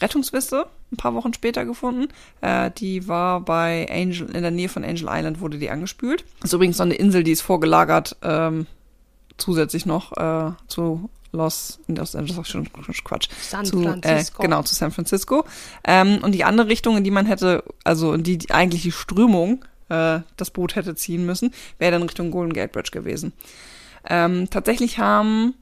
[0.00, 2.08] Rettungsweste ein paar Wochen später gefunden.
[2.40, 6.24] Äh, die war bei Angel, in der Nähe von Angel Island wurde die angespült.
[6.40, 8.66] Das ist übrigens so eine Insel, die ist vorgelagert, ähm,
[9.36, 12.68] zusätzlich noch äh, zu Los, Los Angeles, schon
[13.04, 13.28] Quatsch.
[13.40, 14.42] San zu, Francisco.
[14.42, 15.44] Äh, genau, zu San Francisco.
[15.84, 18.92] Ähm, und die andere Richtung, in die man hätte, also in die, die eigentlich die
[18.92, 23.32] Strömung äh, das Boot hätte ziehen müssen, wäre dann Richtung Golden Gate Bridge gewesen.
[24.08, 25.54] Ähm, tatsächlich haben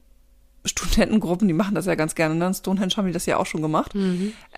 [0.65, 2.47] Studentengruppen, die machen das ja ganz gerne, ne?
[2.47, 3.93] In Stonehenge haben die das ja auch schon gemacht.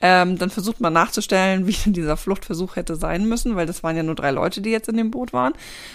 [0.01, 3.97] Ähm, dann versucht man nachzustellen, wie denn dieser Fluchtversuch hätte sein müssen, weil das waren
[3.97, 5.55] ja nur drei Leute, die jetzt in dem Boot waren.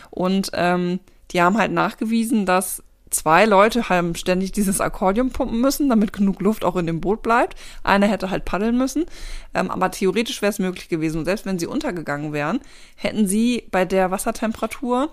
[0.10, 1.00] Und ähm,
[1.32, 6.42] die haben halt nachgewiesen, dass zwei Leute haben ständig dieses Akkordeon pumpen müssen, damit genug
[6.42, 7.58] Luft auch in dem Boot bleibt.
[7.84, 9.06] Einer hätte halt paddeln müssen.
[9.54, 11.20] Ähm, aber theoretisch wäre es möglich gewesen.
[11.20, 12.60] Und selbst wenn sie untergegangen wären,
[12.96, 15.10] hätten sie bei der Wassertemperatur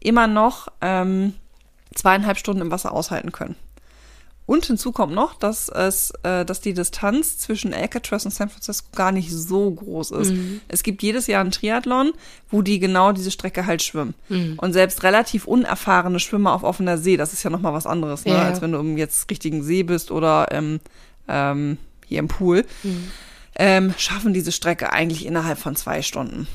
[0.00, 1.34] immer noch ähm,
[1.94, 3.56] zweieinhalb Stunden im Wasser aushalten können.
[4.48, 8.88] Und hinzu kommt noch, dass es, äh, dass die Distanz zwischen Alcatraz und San Francisco
[8.96, 10.32] gar nicht so groß ist.
[10.68, 12.12] Es gibt jedes Jahr einen Triathlon,
[12.50, 14.14] wo die genau diese Strecke halt schwimmen.
[14.56, 18.24] Und selbst relativ unerfahrene Schwimmer auf offener See, das ist ja noch mal was anderes,
[18.24, 18.32] ne?
[18.32, 20.80] Ja, als wenn du im jetzt richtigen See bist oder ähm,
[21.28, 22.64] ähm, hier im Pool,
[23.54, 26.48] ähm, schaffen diese Strecke eigentlich innerhalb von zwei Stunden.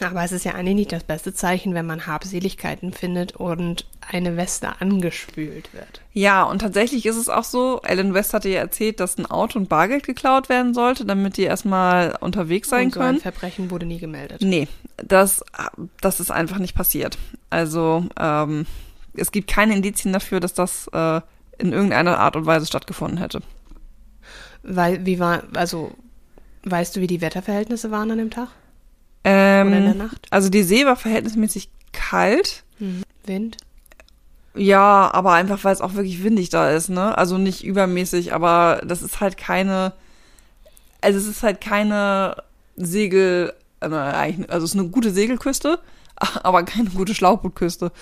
[0.00, 4.36] Aber es ist ja eigentlich nicht das beste Zeichen, wenn man Habseligkeiten findet und eine
[4.36, 6.02] Weste angespült wird.
[6.12, 9.58] Ja, und tatsächlich ist es auch so, Alan West hatte ja erzählt, dass ein Auto
[9.58, 13.20] und Bargeld geklaut werden sollte, damit die erstmal unterwegs sein und so ein können.
[13.20, 14.42] Verbrechen wurde nie gemeldet.
[14.42, 15.42] Nee, das,
[16.02, 17.16] das ist einfach nicht passiert.
[17.48, 18.66] Also ähm,
[19.14, 21.20] es gibt keine Indizien dafür, dass das äh,
[21.56, 23.40] in irgendeiner Art und Weise stattgefunden hätte.
[24.62, 25.92] Weil, wie war, also,
[26.64, 28.48] weißt du, wie die Wetterverhältnisse waren an dem Tag?
[29.24, 30.26] Oder in der Ähm, Nacht?
[30.30, 32.64] also die See war verhältnismäßig kalt.
[33.24, 33.56] Wind?
[34.54, 37.16] Ja, aber einfach, weil es auch wirklich windig da ist, ne?
[37.16, 39.92] Also nicht übermäßig, aber das ist halt keine,
[41.00, 42.36] also es ist halt keine
[42.76, 45.78] Segel, äh, also es ist eine gute Segelküste,
[46.42, 47.92] aber keine gute Schlauchbootküste.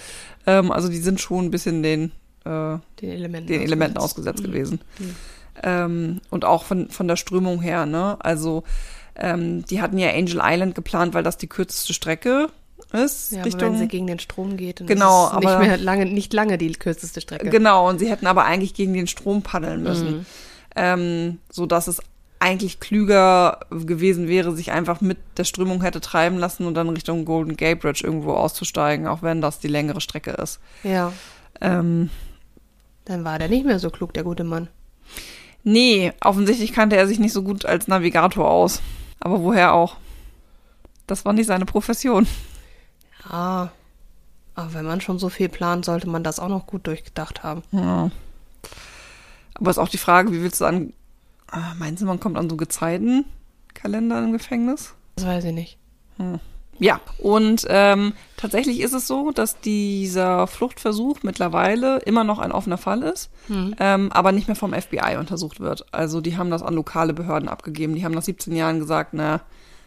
[0.47, 2.13] Ähm, also die sind schon ein bisschen den,
[2.45, 3.49] äh, Den Elementen.
[3.49, 4.47] den Elementen ausgesetzt Mhm.
[4.47, 4.81] gewesen.
[5.63, 8.17] Ähm, und auch von, von der Strömung her, ne?
[8.21, 8.63] Also
[9.19, 12.49] ähm, die hatten ja Angel Island geplant, weil das die kürzeste Strecke
[12.93, 13.33] ist.
[13.33, 15.59] Ja, aber Richtung, wenn sie gegen den Strom geht, dann Genau, ist es nicht aber-
[15.65, 17.49] mehr lange, nicht lange die kürzeste Strecke.
[17.51, 20.19] Genau, und sie hätten aber eigentlich gegen den Strom paddeln müssen.
[20.19, 20.27] Mhm.
[20.77, 22.01] Ähm, so dass es
[22.39, 27.25] eigentlich klüger gewesen wäre, sich einfach mit der Strömung hätte treiben lassen und dann Richtung
[27.25, 30.61] Golden Gate Bridge irgendwo auszusteigen, auch wenn das die längere Strecke ist.
[30.85, 31.13] Ja,
[31.63, 32.11] Ähm,
[33.07, 34.69] dann war der nicht mehr so klug, der gute Mann.
[35.65, 38.83] nee, offensichtlich kannte er sich nicht so gut als Navigator aus.
[39.21, 39.97] Aber woher auch?
[41.07, 42.27] Das war nicht seine Profession.
[43.31, 43.71] Ja,
[44.55, 47.63] aber wenn man schon so viel plant, sollte man das auch noch gut durchgedacht haben.
[47.73, 48.11] Ja.
[49.55, 50.93] Aber ist auch die Frage, wie willst du an.
[51.49, 54.95] Ah, Meinst du, man kommt an so Gezeitenkalender im Gefängnis?
[55.17, 55.79] Das weiß ich nicht.
[56.79, 62.77] Ja, und ähm, tatsächlich ist es so, dass dieser Fluchtversuch mittlerweile immer noch ein offener
[62.79, 63.31] Fall ist,
[63.79, 65.87] ähm, aber nicht mehr vom FBI untersucht wird.
[65.93, 67.95] Also die haben das an lokale Behörden abgegeben.
[67.95, 69.41] Die haben nach 17 Jahren gesagt, na,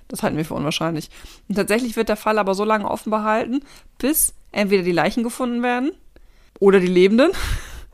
[0.07, 1.09] das halten wir für unwahrscheinlich.
[1.47, 3.61] Und tatsächlich wird der Fall aber so lange offen behalten,
[3.97, 5.91] bis entweder die Leichen gefunden werden
[6.59, 7.31] oder die Lebenden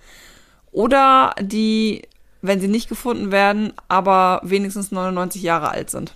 [0.72, 2.04] oder die,
[2.42, 6.14] wenn sie nicht gefunden werden, aber wenigstens 99 Jahre alt sind.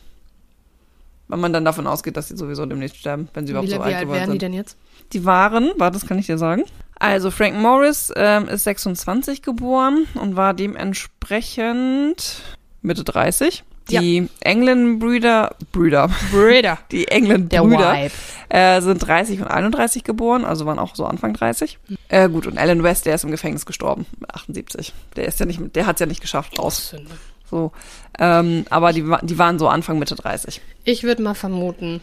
[1.29, 3.75] Weil man dann davon ausgeht, dass sie sowieso demnächst sterben, wenn sie Wie, überhaupt wie
[3.75, 4.41] so alt alt geworden wären die sind.
[4.41, 4.77] denn jetzt?
[5.13, 6.63] Die waren, warte, das kann ich dir sagen.
[6.95, 12.41] Also Frank Morris ähm, ist 26 geboren und war dementsprechend
[12.81, 13.63] Mitte 30.
[13.89, 16.77] Die England-Brüder, Brüder, Brüder.
[16.91, 18.09] die Der England-Brüder
[18.49, 21.79] äh, sind 30 und 31 geboren, also waren auch so Anfang 30.
[22.09, 24.93] Äh, gut, und Alan West, der ist im Gefängnis gestorben, mit 78.
[25.15, 26.89] Der ist ja nicht, der hat es ja nicht geschafft raus.
[26.89, 27.11] Sünde.
[27.49, 27.71] So,
[28.19, 30.61] ähm, aber die, die waren so Anfang Mitte 30.
[30.83, 32.01] Ich würde mal vermuten,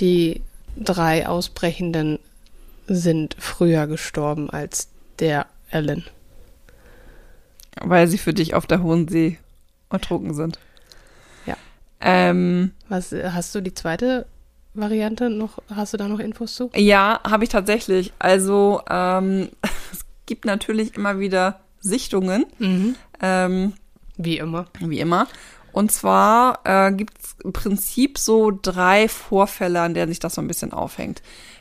[0.00, 0.42] die
[0.76, 2.18] drei Ausbrechenden
[2.86, 6.04] sind früher gestorben als der Alan.
[7.80, 9.38] Weil sie für dich auf der Hohen See
[9.90, 10.58] ertrunken sind.
[11.46, 11.56] Ja.
[12.00, 14.26] Ähm, Was hast du die zweite
[14.74, 15.58] Variante noch?
[15.74, 16.70] Hast du da noch Infos zu?
[16.74, 18.12] ja, habe ich tatsächlich.
[18.18, 19.48] Also ähm,
[19.92, 22.46] es gibt natürlich immer wieder Sichtungen,
[23.20, 23.74] ähm,
[24.16, 24.66] Wie immer.
[24.80, 25.26] wie immer.
[25.72, 30.40] Und zwar äh, gibt es im Prinzip so drei Vorfälle, an denen sich das so
[30.40, 31.20] ein bisschen aufhängt.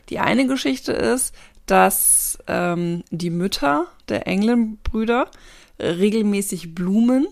[0.09, 1.33] Die eine Geschichte ist,
[1.65, 5.31] dass ähm, die Mütter der England-Brüder
[5.79, 7.25] äh, regelmäßig Blumen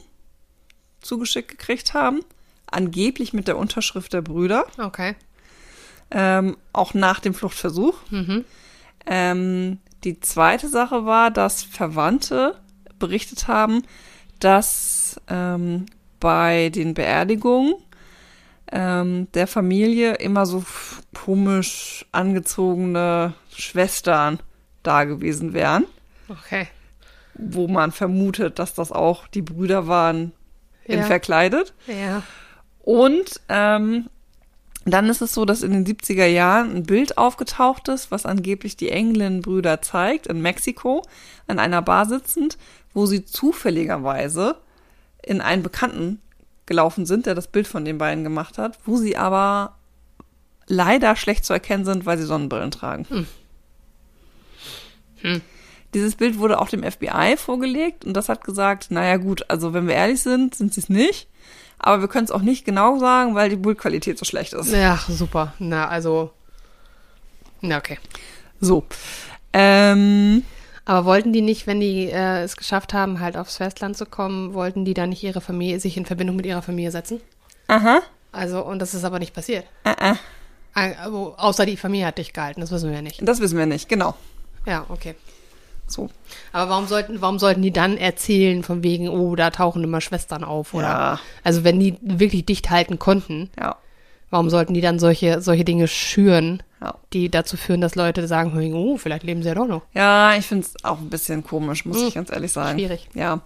[1.02, 2.22] zugeschickt gekriegt haben,
[2.66, 5.16] angeblich mit der Unterschrift der Brüder, Okay.
[6.10, 7.96] ähm, auch nach dem Fluchtversuch.
[8.10, 8.46] Mhm.
[9.06, 12.56] Ähm, die zweite Sache war, dass Verwandte
[12.98, 13.84] berichtet haben,
[14.42, 15.86] dass ähm,
[16.20, 17.76] bei den Beerdigungen
[18.72, 20.64] ähm, der Familie immer so
[21.14, 24.40] komisch angezogene Schwestern
[24.84, 25.86] da gewesen wären,
[26.30, 26.68] Okay.
[27.36, 30.32] wo man vermutet, dass das auch die Brüder waren
[30.86, 31.06] in Ja.
[31.06, 31.74] verkleidet.
[31.88, 32.24] Ja.
[32.80, 34.08] Und ähm,
[34.86, 38.78] dann ist es so, dass in den 70er Jahren ein Bild aufgetaucht ist, was angeblich
[38.78, 41.04] die England-Brüder zeigt, in Mexiko,
[41.48, 42.58] an einer Bar sitzend,
[42.94, 44.58] wo sie zufälligerweise
[45.22, 46.20] in einen Bekannten
[46.66, 49.76] gelaufen sind, der das Bild von den beiden gemacht hat, wo sie aber
[50.68, 53.06] leider schlecht zu erkennen sind, weil sie Sonnenbrillen tragen.
[55.94, 59.88] Dieses Bild wurde auch dem FBI vorgelegt und das hat gesagt, naja gut, also wenn
[59.88, 61.28] wir ehrlich sind, sind sie es nicht.
[61.84, 64.72] Aber wir können es auch nicht genau sagen, weil die Bildqualität so schlecht ist.
[64.72, 65.54] Ja, super.
[65.58, 66.32] Na, also.
[67.62, 67.98] Na, okay.
[68.60, 68.84] So.
[69.52, 70.44] Ähm,
[70.86, 74.54] Aber wollten die nicht, wenn die äh, es geschafft haben, halt aufs Festland zu kommen,
[74.54, 77.20] wollten die dann nicht ihre Familie, sich in Verbindung mit ihrer Familie setzen?
[77.68, 78.02] aha.
[78.34, 79.66] Also, und das ist aber nicht passiert.
[79.84, 80.16] Äh, äh.
[80.74, 83.20] Also, außer die Familie hat dich gehalten, das wissen wir ja nicht.
[83.28, 84.16] Das wissen wir nicht, genau.
[84.66, 85.16] Ja, okay.
[85.92, 86.10] So.
[86.54, 90.44] Aber warum sollten, warum sollten die dann erzählen von wegen, oh, da tauchen immer Schwestern
[90.44, 90.88] auf, oder?
[90.88, 91.20] Ja.
[91.44, 93.76] Also wenn die wirklich dicht halten konnten, Ja.
[94.30, 96.96] warum sollten die dann solche, solche Dinge schüren, Ja.
[97.14, 99.82] die dazu führen, dass Leute sagen, oh, vielleicht leben sie ja doch noch.
[99.94, 102.08] Ja, ich finde es auch ein bisschen komisch, muss Hm.
[102.08, 102.80] ich ganz ehrlich sagen.
[102.80, 103.08] Schwierig.
[103.14, 103.42] Ja.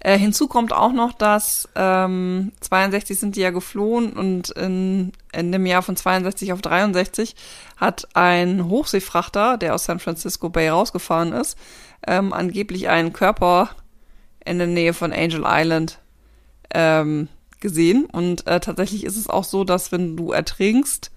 [0.00, 5.50] Äh, hinzu kommt auch noch, dass ähm, 62 sind die ja geflohen und in, in
[5.50, 7.34] dem Jahr von 62 auf 63
[7.78, 11.58] hat ein Hochseefrachter, der aus San Francisco Bay rausgefahren ist,
[12.06, 13.70] ähm, angeblich einen Körper
[14.44, 15.98] in der Nähe von Angel Island
[16.72, 17.28] ähm,
[17.60, 18.06] gesehen.
[18.06, 21.10] Und äh, tatsächlich ist es auch so, dass wenn du ertrinkst,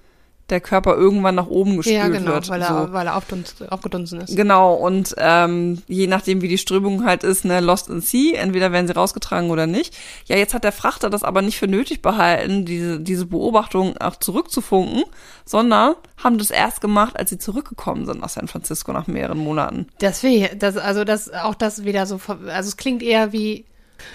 [0.52, 2.50] der Körper irgendwann nach oben gespült Ja, genau, wird.
[2.50, 2.74] weil so.
[2.74, 4.36] er, weil er aufgedunsen ist.
[4.36, 8.72] Genau, und ähm, je nachdem, wie die Strömung halt ist, ne, Lost in Sea, entweder
[8.72, 9.96] werden sie rausgetragen oder nicht.
[10.26, 14.18] Ja, jetzt hat der Frachter das aber nicht für nötig behalten, diese, diese Beobachtung auch
[14.18, 15.04] zurückzufunken,
[15.46, 19.88] sondern haben das erst gemacht, als sie zurückgekommen sind nach San Francisco nach mehreren Monaten.
[20.00, 23.66] Das will das, also das, auch das wieder so, also es klingt eher wie,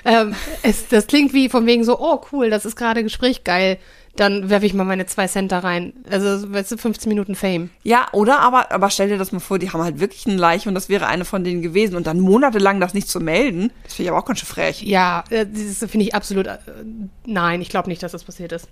[0.05, 3.79] Ähm, es, das klingt wie von wegen so, oh cool, das ist gerade Gespräch geil.
[4.17, 5.93] Dann werfe ich mal meine zwei Cent da rein.
[6.11, 7.69] Also, weißt du, 15 Minuten Fame.
[7.83, 8.41] Ja, oder?
[8.41, 10.89] Aber, aber stell dir das mal vor, die haben halt wirklich eine Leiche und das
[10.89, 13.71] wäre eine von denen gewesen und dann monatelang das nicht zu melden.
[13.85, 14.83] Das finde ich aber auch ganz schön frech.
[14.83, 16.47] Ja, äh, das finde ich absolut.
[16.47, 16.59] Äh,
[17.27, 18.69] nein, ich glaube nicht, dass das passiert ist.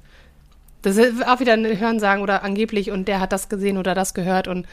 [0.81, 4.13] Das ist auch wieder ein Hörensagen oder angeblich und der hat das gesehen oder das
[4.13, 4.67] gehört und,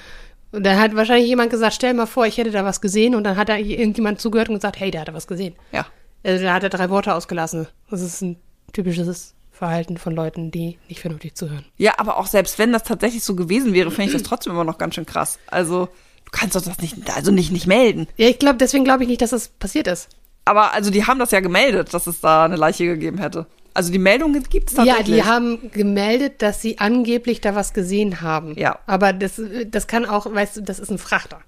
[0.52, 3.24] und dann hat wahrscheinlich jemand gesagt, stell mal vor, ich hätte da was gesehen und
[3.24, 5.56] dann hat da irgendjemand zugehört und gesagt, hey, der hat da was gesehen.
[5.72, 5.86] Ja.
[6.24, 7.68] Also da hat er drei Worte ausgelassen.
[7.90, 8.38] Das ist ein
[8.74, 11.66] typisches Verhalten von Leuten, die nicht vernünftig zuhören.
[11.78, 14.64] Ja, aber auch selbst wenn das tatsächlich so gewesen wäre, finde ich das trotzdem immer
[14.64, 15.38] noch ganz schön krass.
[15.48, 15.86] Also,
[16.26, 18.08] du kannst doch das nicht, also nicht, nicht melden.
[18.18, 20.10] Ja, ich glaube, deswegen glaube ich nicht, dass das passiert ist.
[20.46, 23.46] Aber also die haben das ja gemeldet, dass es da eine Leiche gegeben hätte.
[23.76, 25.16] Also die Meldung gibt es Ja, tatsächlich.
[25.22, 28.58] die haben gemeldet, dass sie angeblich da was gesehen haben.
[28.58, 28.80] Ja.
[28.88, 31.40] Aber das, das kann auch, weißt du, das ist ein Frachter.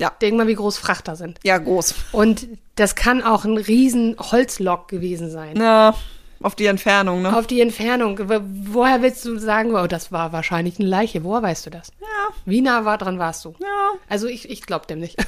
[0.00, 0.12] Ja.
[0.20, 1.40] Denk mal, wie groß Frachter sind.
[1.42, 1.94] Ja, groß.
[2.12, 2.46] Und
[2.76, 5.56] das kann auch ein riesen Holzlok gewesen sein.
[5.56, 5.94] Ja,
[6.40, 7.36] auf die Entfernung, ne?
[7.36, 8.18] Auf die Entfernung.
[8.28, 8.40] Wo-
[8.74, 11.24] Woher willst du sagen, oh, das war wahrscheinlich eine Leiche?
[11.24, 11.88] Woher weißt du das?
[12.00, 12.06] Ja.
[12.44, 13.54] Wie nah war dran warst du?
[13.60, 13.90] Ja.
[14.08, 15.16] Also ich, ich glaube dem nicht.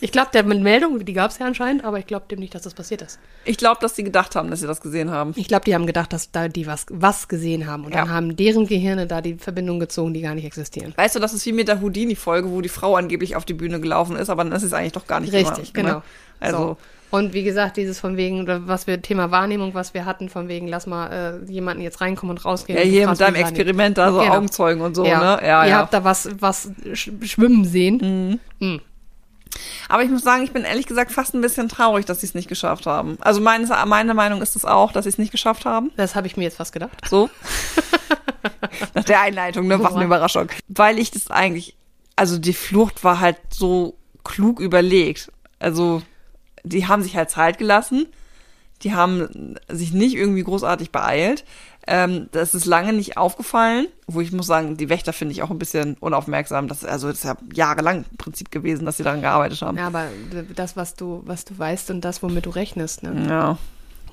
[0.00, 2.54] ich glaube der mit Meldung, die gab es ja anscheinend, aber ich glaube dem nicht,
[2.54, 3.18] dass das passiert ist.
[3.44, 5.32] Ich glaube, dass sie gedacht haben, dass sie das gesehen haben.
[5.36, 7.84] Ich glaube, die haben gedacht, dass da die was, was gesehen haben.
[7.84, 8.12] Und dann Ja.
[8.12, 10.92] haben deren Gehirne da die Verbindung gezogen, die gar nicht existieren.
[10.96, 13.80] Weißt du, das ist wie mit der Houdini-Folge, wo die Frau angeblich auf die Bühne
[13.80, 15.88] gelaufen ist, aber dann ist eigentlich doch gar nicht Richtig, immer, ne?
[15.88, 16.02] genau.
[16.40, 16.76] Also, So.
[17.12, 20.66] Und wie gesagt, dieses von wegen, was wir, Thema Wahrnehmung, was wir hatten, von wegen,
[20.66, 22.76] lass mal äh, jemanden jetzt reinkommen und rausgehen.
[22.76, 23.36] ja, hier mit deinem.
[23.36, 24.34] Experiment da so Genau.
[24.34, 25.36] Augenzeugen und so, ja.
[25.36, 25.46] ne?
[25.46, 25.78] Ja, Ihr ja.
[25.78, 28.40] habt da was, was sch schwimmen sehen.
[29.88, 32.34] Aber ich muss sagen, ich bin ehrlich gesagt fast ein bisschen traurig, dass sie es
[32.34, 33.18] nicht geschafft haben.
[33.20, 35.90] Also meines, meine Meinung ist es auch, dass sie es nicht geschafft haben.
[35.96, 36.96] Das habe ich mir jetzt fast gedacht.
[37.08, 37.30] So.
[38.94, 39.82] Nach der Einleitung, ne?
[39.82, 40.04] Was eine.
[40.04, 40.48] Überraschung.
[40.68, 41.76] Weil ich das eigentlich,
[42.16, 45.30] also die Flucht war halt so klug überlegt.
[45.58, 46.02] Also,
[46.64, 48.06] die haben sich halt Zeit gelassen.
[48.82, 51.44] Die haben sich nicht irgendwie großartig beeilt.
[51.88, 55.50] Ähm, das ist lange nicht aufgefallen, wo ich muss sagen, die Wächter finde ich auch
[55.50, 56.66] ein bisschen unaufmerksam.
[56.66, 59.78] Das, also, das ist ja jahrelang im Prinzip gewesen, dass sie daran gearbeitet haben.
[59.78, 60.06] Ja, aber
[60.54, 63.26] das, was du, was du weißt und das, womit du rechnest, ne?
[63.28, 63.58] Ja,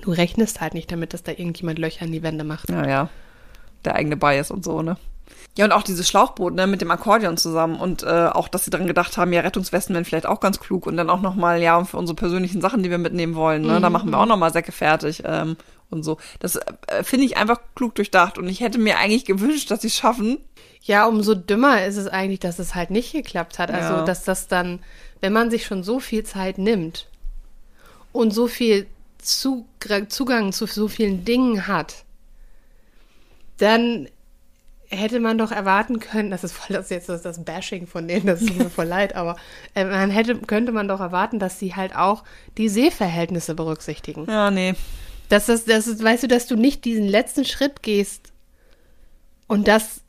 [0.01, 2.69] Du rechnest halt nicht damit, dass da irgendjemand Löcher in die Wände macht.
[2.69, 3.09] ja, ja.
[3.86, 4.97] Der eigene Bias und so, ne?
[5.57, 8.71] Ja, und auch dieses Schlauchboot, ne, mit dem Akkordeon zusammen und äh, auch, dass sie
[8.71, 11.84] daran gedacht haben, ja, Rettungswesten wären vielleicht auch ganz klug und dann auch nochmal, ja,
[11.84, 14.71] für unsere persönlichen Sachen, die wir mitnehmen wollen, ne, da machen wir auch nochmal Säcke
[14.71, 15.55] fertig ähm,
[15.94, 16.18] und so.
[16.39, 19.88] Das äh, finde ich einfach klug durchdacht und ich hätte mir eigentlich gewünscht, dass sie
[19.88, 20.39] es schaffen.
[20.82, 23.72] Ja, umso dümmer ist es eigentlich, dass es halt nicht geklappt hat.
[23.72, 24.04] Also, Ja.
[24.06, 24.80] dass das dann,
[25.22, 27.08] wenn man sich schon so viel Zeit nimmt
[28.12, 28.88] und so viel
[29.20, 32.04] Zugang zu so vielen Dingen hat,
[33.58, 34.10] dann
[34.89, 38.28] hätte man doch erwarten können, das ist voll das jetzt das, das Bashing von denen,
[38.28, 39.38] das tut mir voll leid, aber
[39.74, 42.24] äh, man hätte, könnte man doch erwarten, dass sie halt auch
[42.58, 44.26] die Sehverhältnisse berücksichtigen.
[44.30, 44.76] Ja, nee.
[45.34, 48.32] Dass das, das ist, weißt du, dass du nicht diesen letzten Schritt gehst
[49.48, 50.02] und das,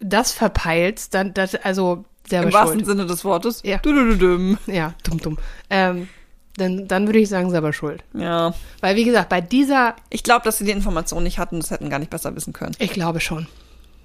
[0.00, 2.86] das verpeilst, dann, das, also, selber Im wahrsten schuld.
[2.86, 3.60] Sinne des Wortes.
[3.64, 3.76] Ja.
[3.76, 4.56] Dudududum.
[4.66, 5.38] Ja, dumm, dumm.
[5.68, 6.08] Ähm,
[6.56, 8.02] dann, dann würde ich sagen, selber schuld.
[8.14, 8.54] Ja.
[8.80, 11.90] Weil, wie gesagt, bei dieser, Ich glaube, dass sie die Information nicht hatten, das hätten
[11.90, 12.74] gar nicht besser wissen können.
[12.78, 13.46] ich glaube schon.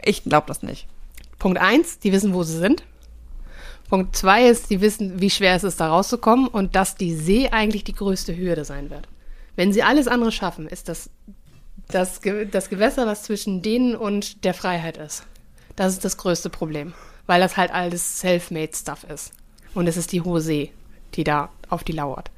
[0.04, 0.86] Ich glaube das nicht.
[1.40, 2.84] Punkt eins, die wissen, wo sie sind.
[3.88, 7.48] Punkt zwei ist, die wissen, wie schwer es ist, da rauszukommen und dass die See
[7.48, 9.08] eigentlich die größte Hürde sein wird.
[9.62, 11.12] Wenn sie alles andere schaffen, ist das
[11.88, 15.24] das, Ge- das Gewässer, was zwischen denen und der Freiheit ist.
[15.76, 16.94] Das ist das größte Problem,
[17.28, 19.34] weil das halt alles Self-Made-Stuff ist.
[19.76, 20.72] Und es ist die hohe See,
[21.14, 22.32] die da auf die lauert.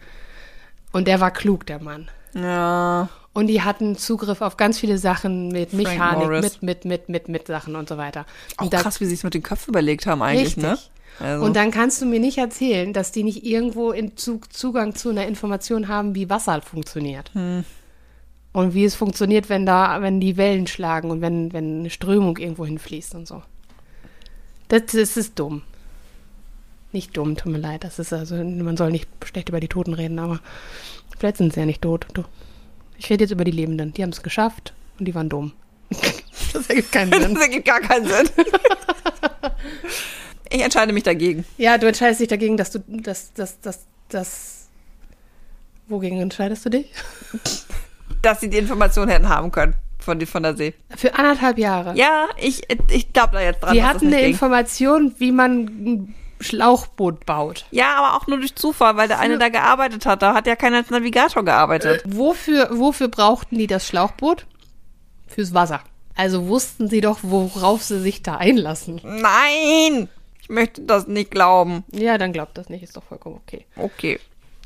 [0.91, 2.09] Und der war klug, der Mann.
[2.33, 3.07] Ja.
[3.31, 6.41] Und die hatten Zugriff auf ganz viele Sachen mit Frank Mechanik, Morris.
[6.61, 8.25] mit, mit, mit, mit, mit Sachen und so weiter.
[8.57, 10.63] Auch Und krass, wie sie es mit den Köpfen überlegt haben eigentlich, Richtig.
[10.63, 10.77] ne?
[11.19, 11.45] Also.
[11.45, 15.09] Und dann kannst du mir nicht erzählen, dass die nicht irgendwo in Zug, Zugang zu
[15.09, 17.31] einer Information haben, wie Wasser funktioniert.
[17.33, 17.63] Hm.
[18.51, 22.37] Und wie es funktioniert, wenn da, wenn die Wellen schlagen und wenn, wenn eine Strömung
[22.37, 23.41] irgendwo hinfließt und so.
[24.67, 25.63] Das, das ist dumm.
[26.91, 27.83] Nicht dumm, tut mir leid.
[27.83, 30.39] Das ist also, man soll nicht schlecht über die Toten reden, aber
[31.17, 32.05] vielleicht sind sie ja nicht tot.
[32.97, 33.93] Ich rede jetzt über die Lebenden.
[33.93, 35.53] Die haben es geschafft und die waren dumm.
[36.53, 37.33] das ergibt keinen Sinn.
[37.33, 38.29] Das ergibt gar keinen Sinn.
[40.53, 41.45] ich entscheide mich dagegen.
[41.57, 44.67] Ja, du entscheidest dich dagegen, dass du, dass, dass, dass, dass,
[45.87, 46.91] wogegen entscheidest du dich?
[48.21, 50.73] Dass sie die Information hätten haben können von, die, von der See.
[50.95, 51.93] Für anderthalb Jahre.
[51.97, 53.73] Ja, ich, ich glaube da jetzt dran.
[53.73, 54.31] Die dass das hatten eine ging.
[54.31, 57.65] Information, wie man ein Schlauchboot baut.
[57.71, 60.21] Ja, aber auch nur durch Zufall, weil der eine da gearbeitet hat.
[60.21, 62.03] Da hat ja keiner als Navigator gearbeitet.
[62.05, 64.45] Wofür, wofür brauchten die das Schlauchboot?
[65.27, 65.81] Fürs Wasser.
[66.15, 69.01] Also wussten sie doch, worauf sie sich da einlassen.
[69.03, 70.07] Nein!
[70.53, 71.83] Möchte das nicht glauben.
[71.91, 73.65] Ja, dann glaubt das nicht, ist doch vollkommen okay.
[73.75, 74.19] Okay.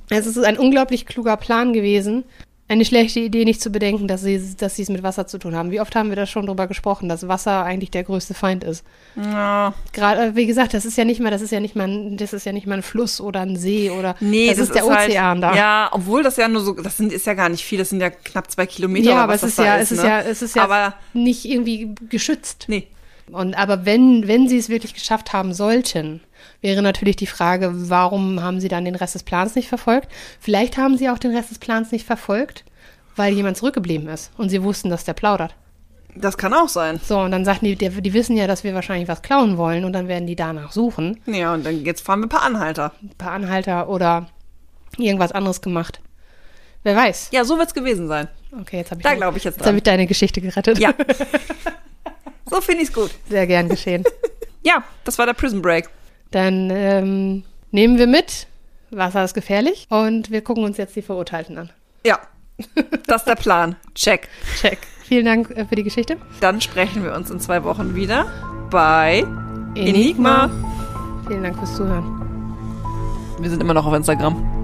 [0.10, 2.24] Es ist ein unglaublich kluger Plan gewesen.
[2.70, 5.56] Eine schlechte Idee, nicht zu bedenken, dass sie, dass sie es mit Wasser zu tun
[5.56, 5.72] haben.
[5.72, 8.84] Wie oft haben wir da schon drüber gesprochen, dass Wasser eigentlich der größte Feind ist?
[9.16, 9.74] Ja.
[9.94, 12.34] Gerade, wie gesagt, das ist ja nicht mal, das ist ja nicht mal, ein, das
[12.34, 15.42] ist ja nicht mal ein Fluss oder ein See oder Nee, das, ist der Ozean
[15.42, 15.56] halt, da.
[15.56, 18.02] Ja, obwohl das ja nur so, das sind, ist ja gar nicht viel, das sind
[18.02, 19.12] ja knapp zwei Kilometer.
[19.12, 20.10] Ja, aber es ist das ja, es ist ne?
[20.10, 22.66] ja, es ist ja Aber nicht irgendwie geschützt.
[22.68, 22.88] nee,
[23.32, 26.22] Und aber wenn, wenn sie es wirklich geschafft haben sollten,
[26.62, 30.10] wäre natürlich die Frage, warum haben sie dann den Rest des Plans nicht verfolgt?
[30.40, 32.64] Vielleicht haben sie auch den Rest des Plans nicht verfolgt,
[33.16, 35.56] weil jemand zurückgeblieben ist und sie wussten, dass der plaudert.
[36.16, 37.00] das kann auch sein.
[37.04, 39.84] So, und dann sagten die, die, die wissen ja, dass wir wahrscheinlich was klauen wollen
[39.86, 41.20] und dann werden die danach suchen.
[41.26, 42.94] Ja, und dann jetzt fahren wir ein paar Anhalter.
[43.04, 44.28] Ein paar Anhalter oder
[44.98, 46.00] irgendwas anderes gemacht.
[46.84, 47.30] Wer weiß.
[47.34, 48.30] Ja, so wird's gewesen sein.
[48.62, 50.80] Okay, jetzt habe ich, Da glaube ich jetzt jetzt habe ich deine Geschichte gerettet.
[50.80, 50.94] Ja.
[52.50, 53.12] so finde ich's gut.
[53.30, 54.04] Sehr gern geschehen.
[54.64, 55.88] Ja, das war der Prison Break.
[56.32, 58.48] Dann ähm, nehmen wir mit,
[58.92, 61.70] Wasser ist gefährlich und wir gucken uns jetzt die Verurteilten an.
[62.06, 62.20] Ja,
[63.08, 63.78] das ist der Plan.
[63.96, 64.28] Check.
[64.60, 64.80] Check.
[65.04, 66.18] Vielen Dank äh, für die Geschichte.
[66.42, 68.26] Dann sprechen wir uns in zwei Wochen wieder
[68.70, 69.24] bei
[69.76, 70.50] Enigma.
[71.28, 72.04] Vielen Dank fürs Zuhören.
[73.40, 74.57] Wir sind immer noch auf Instagram.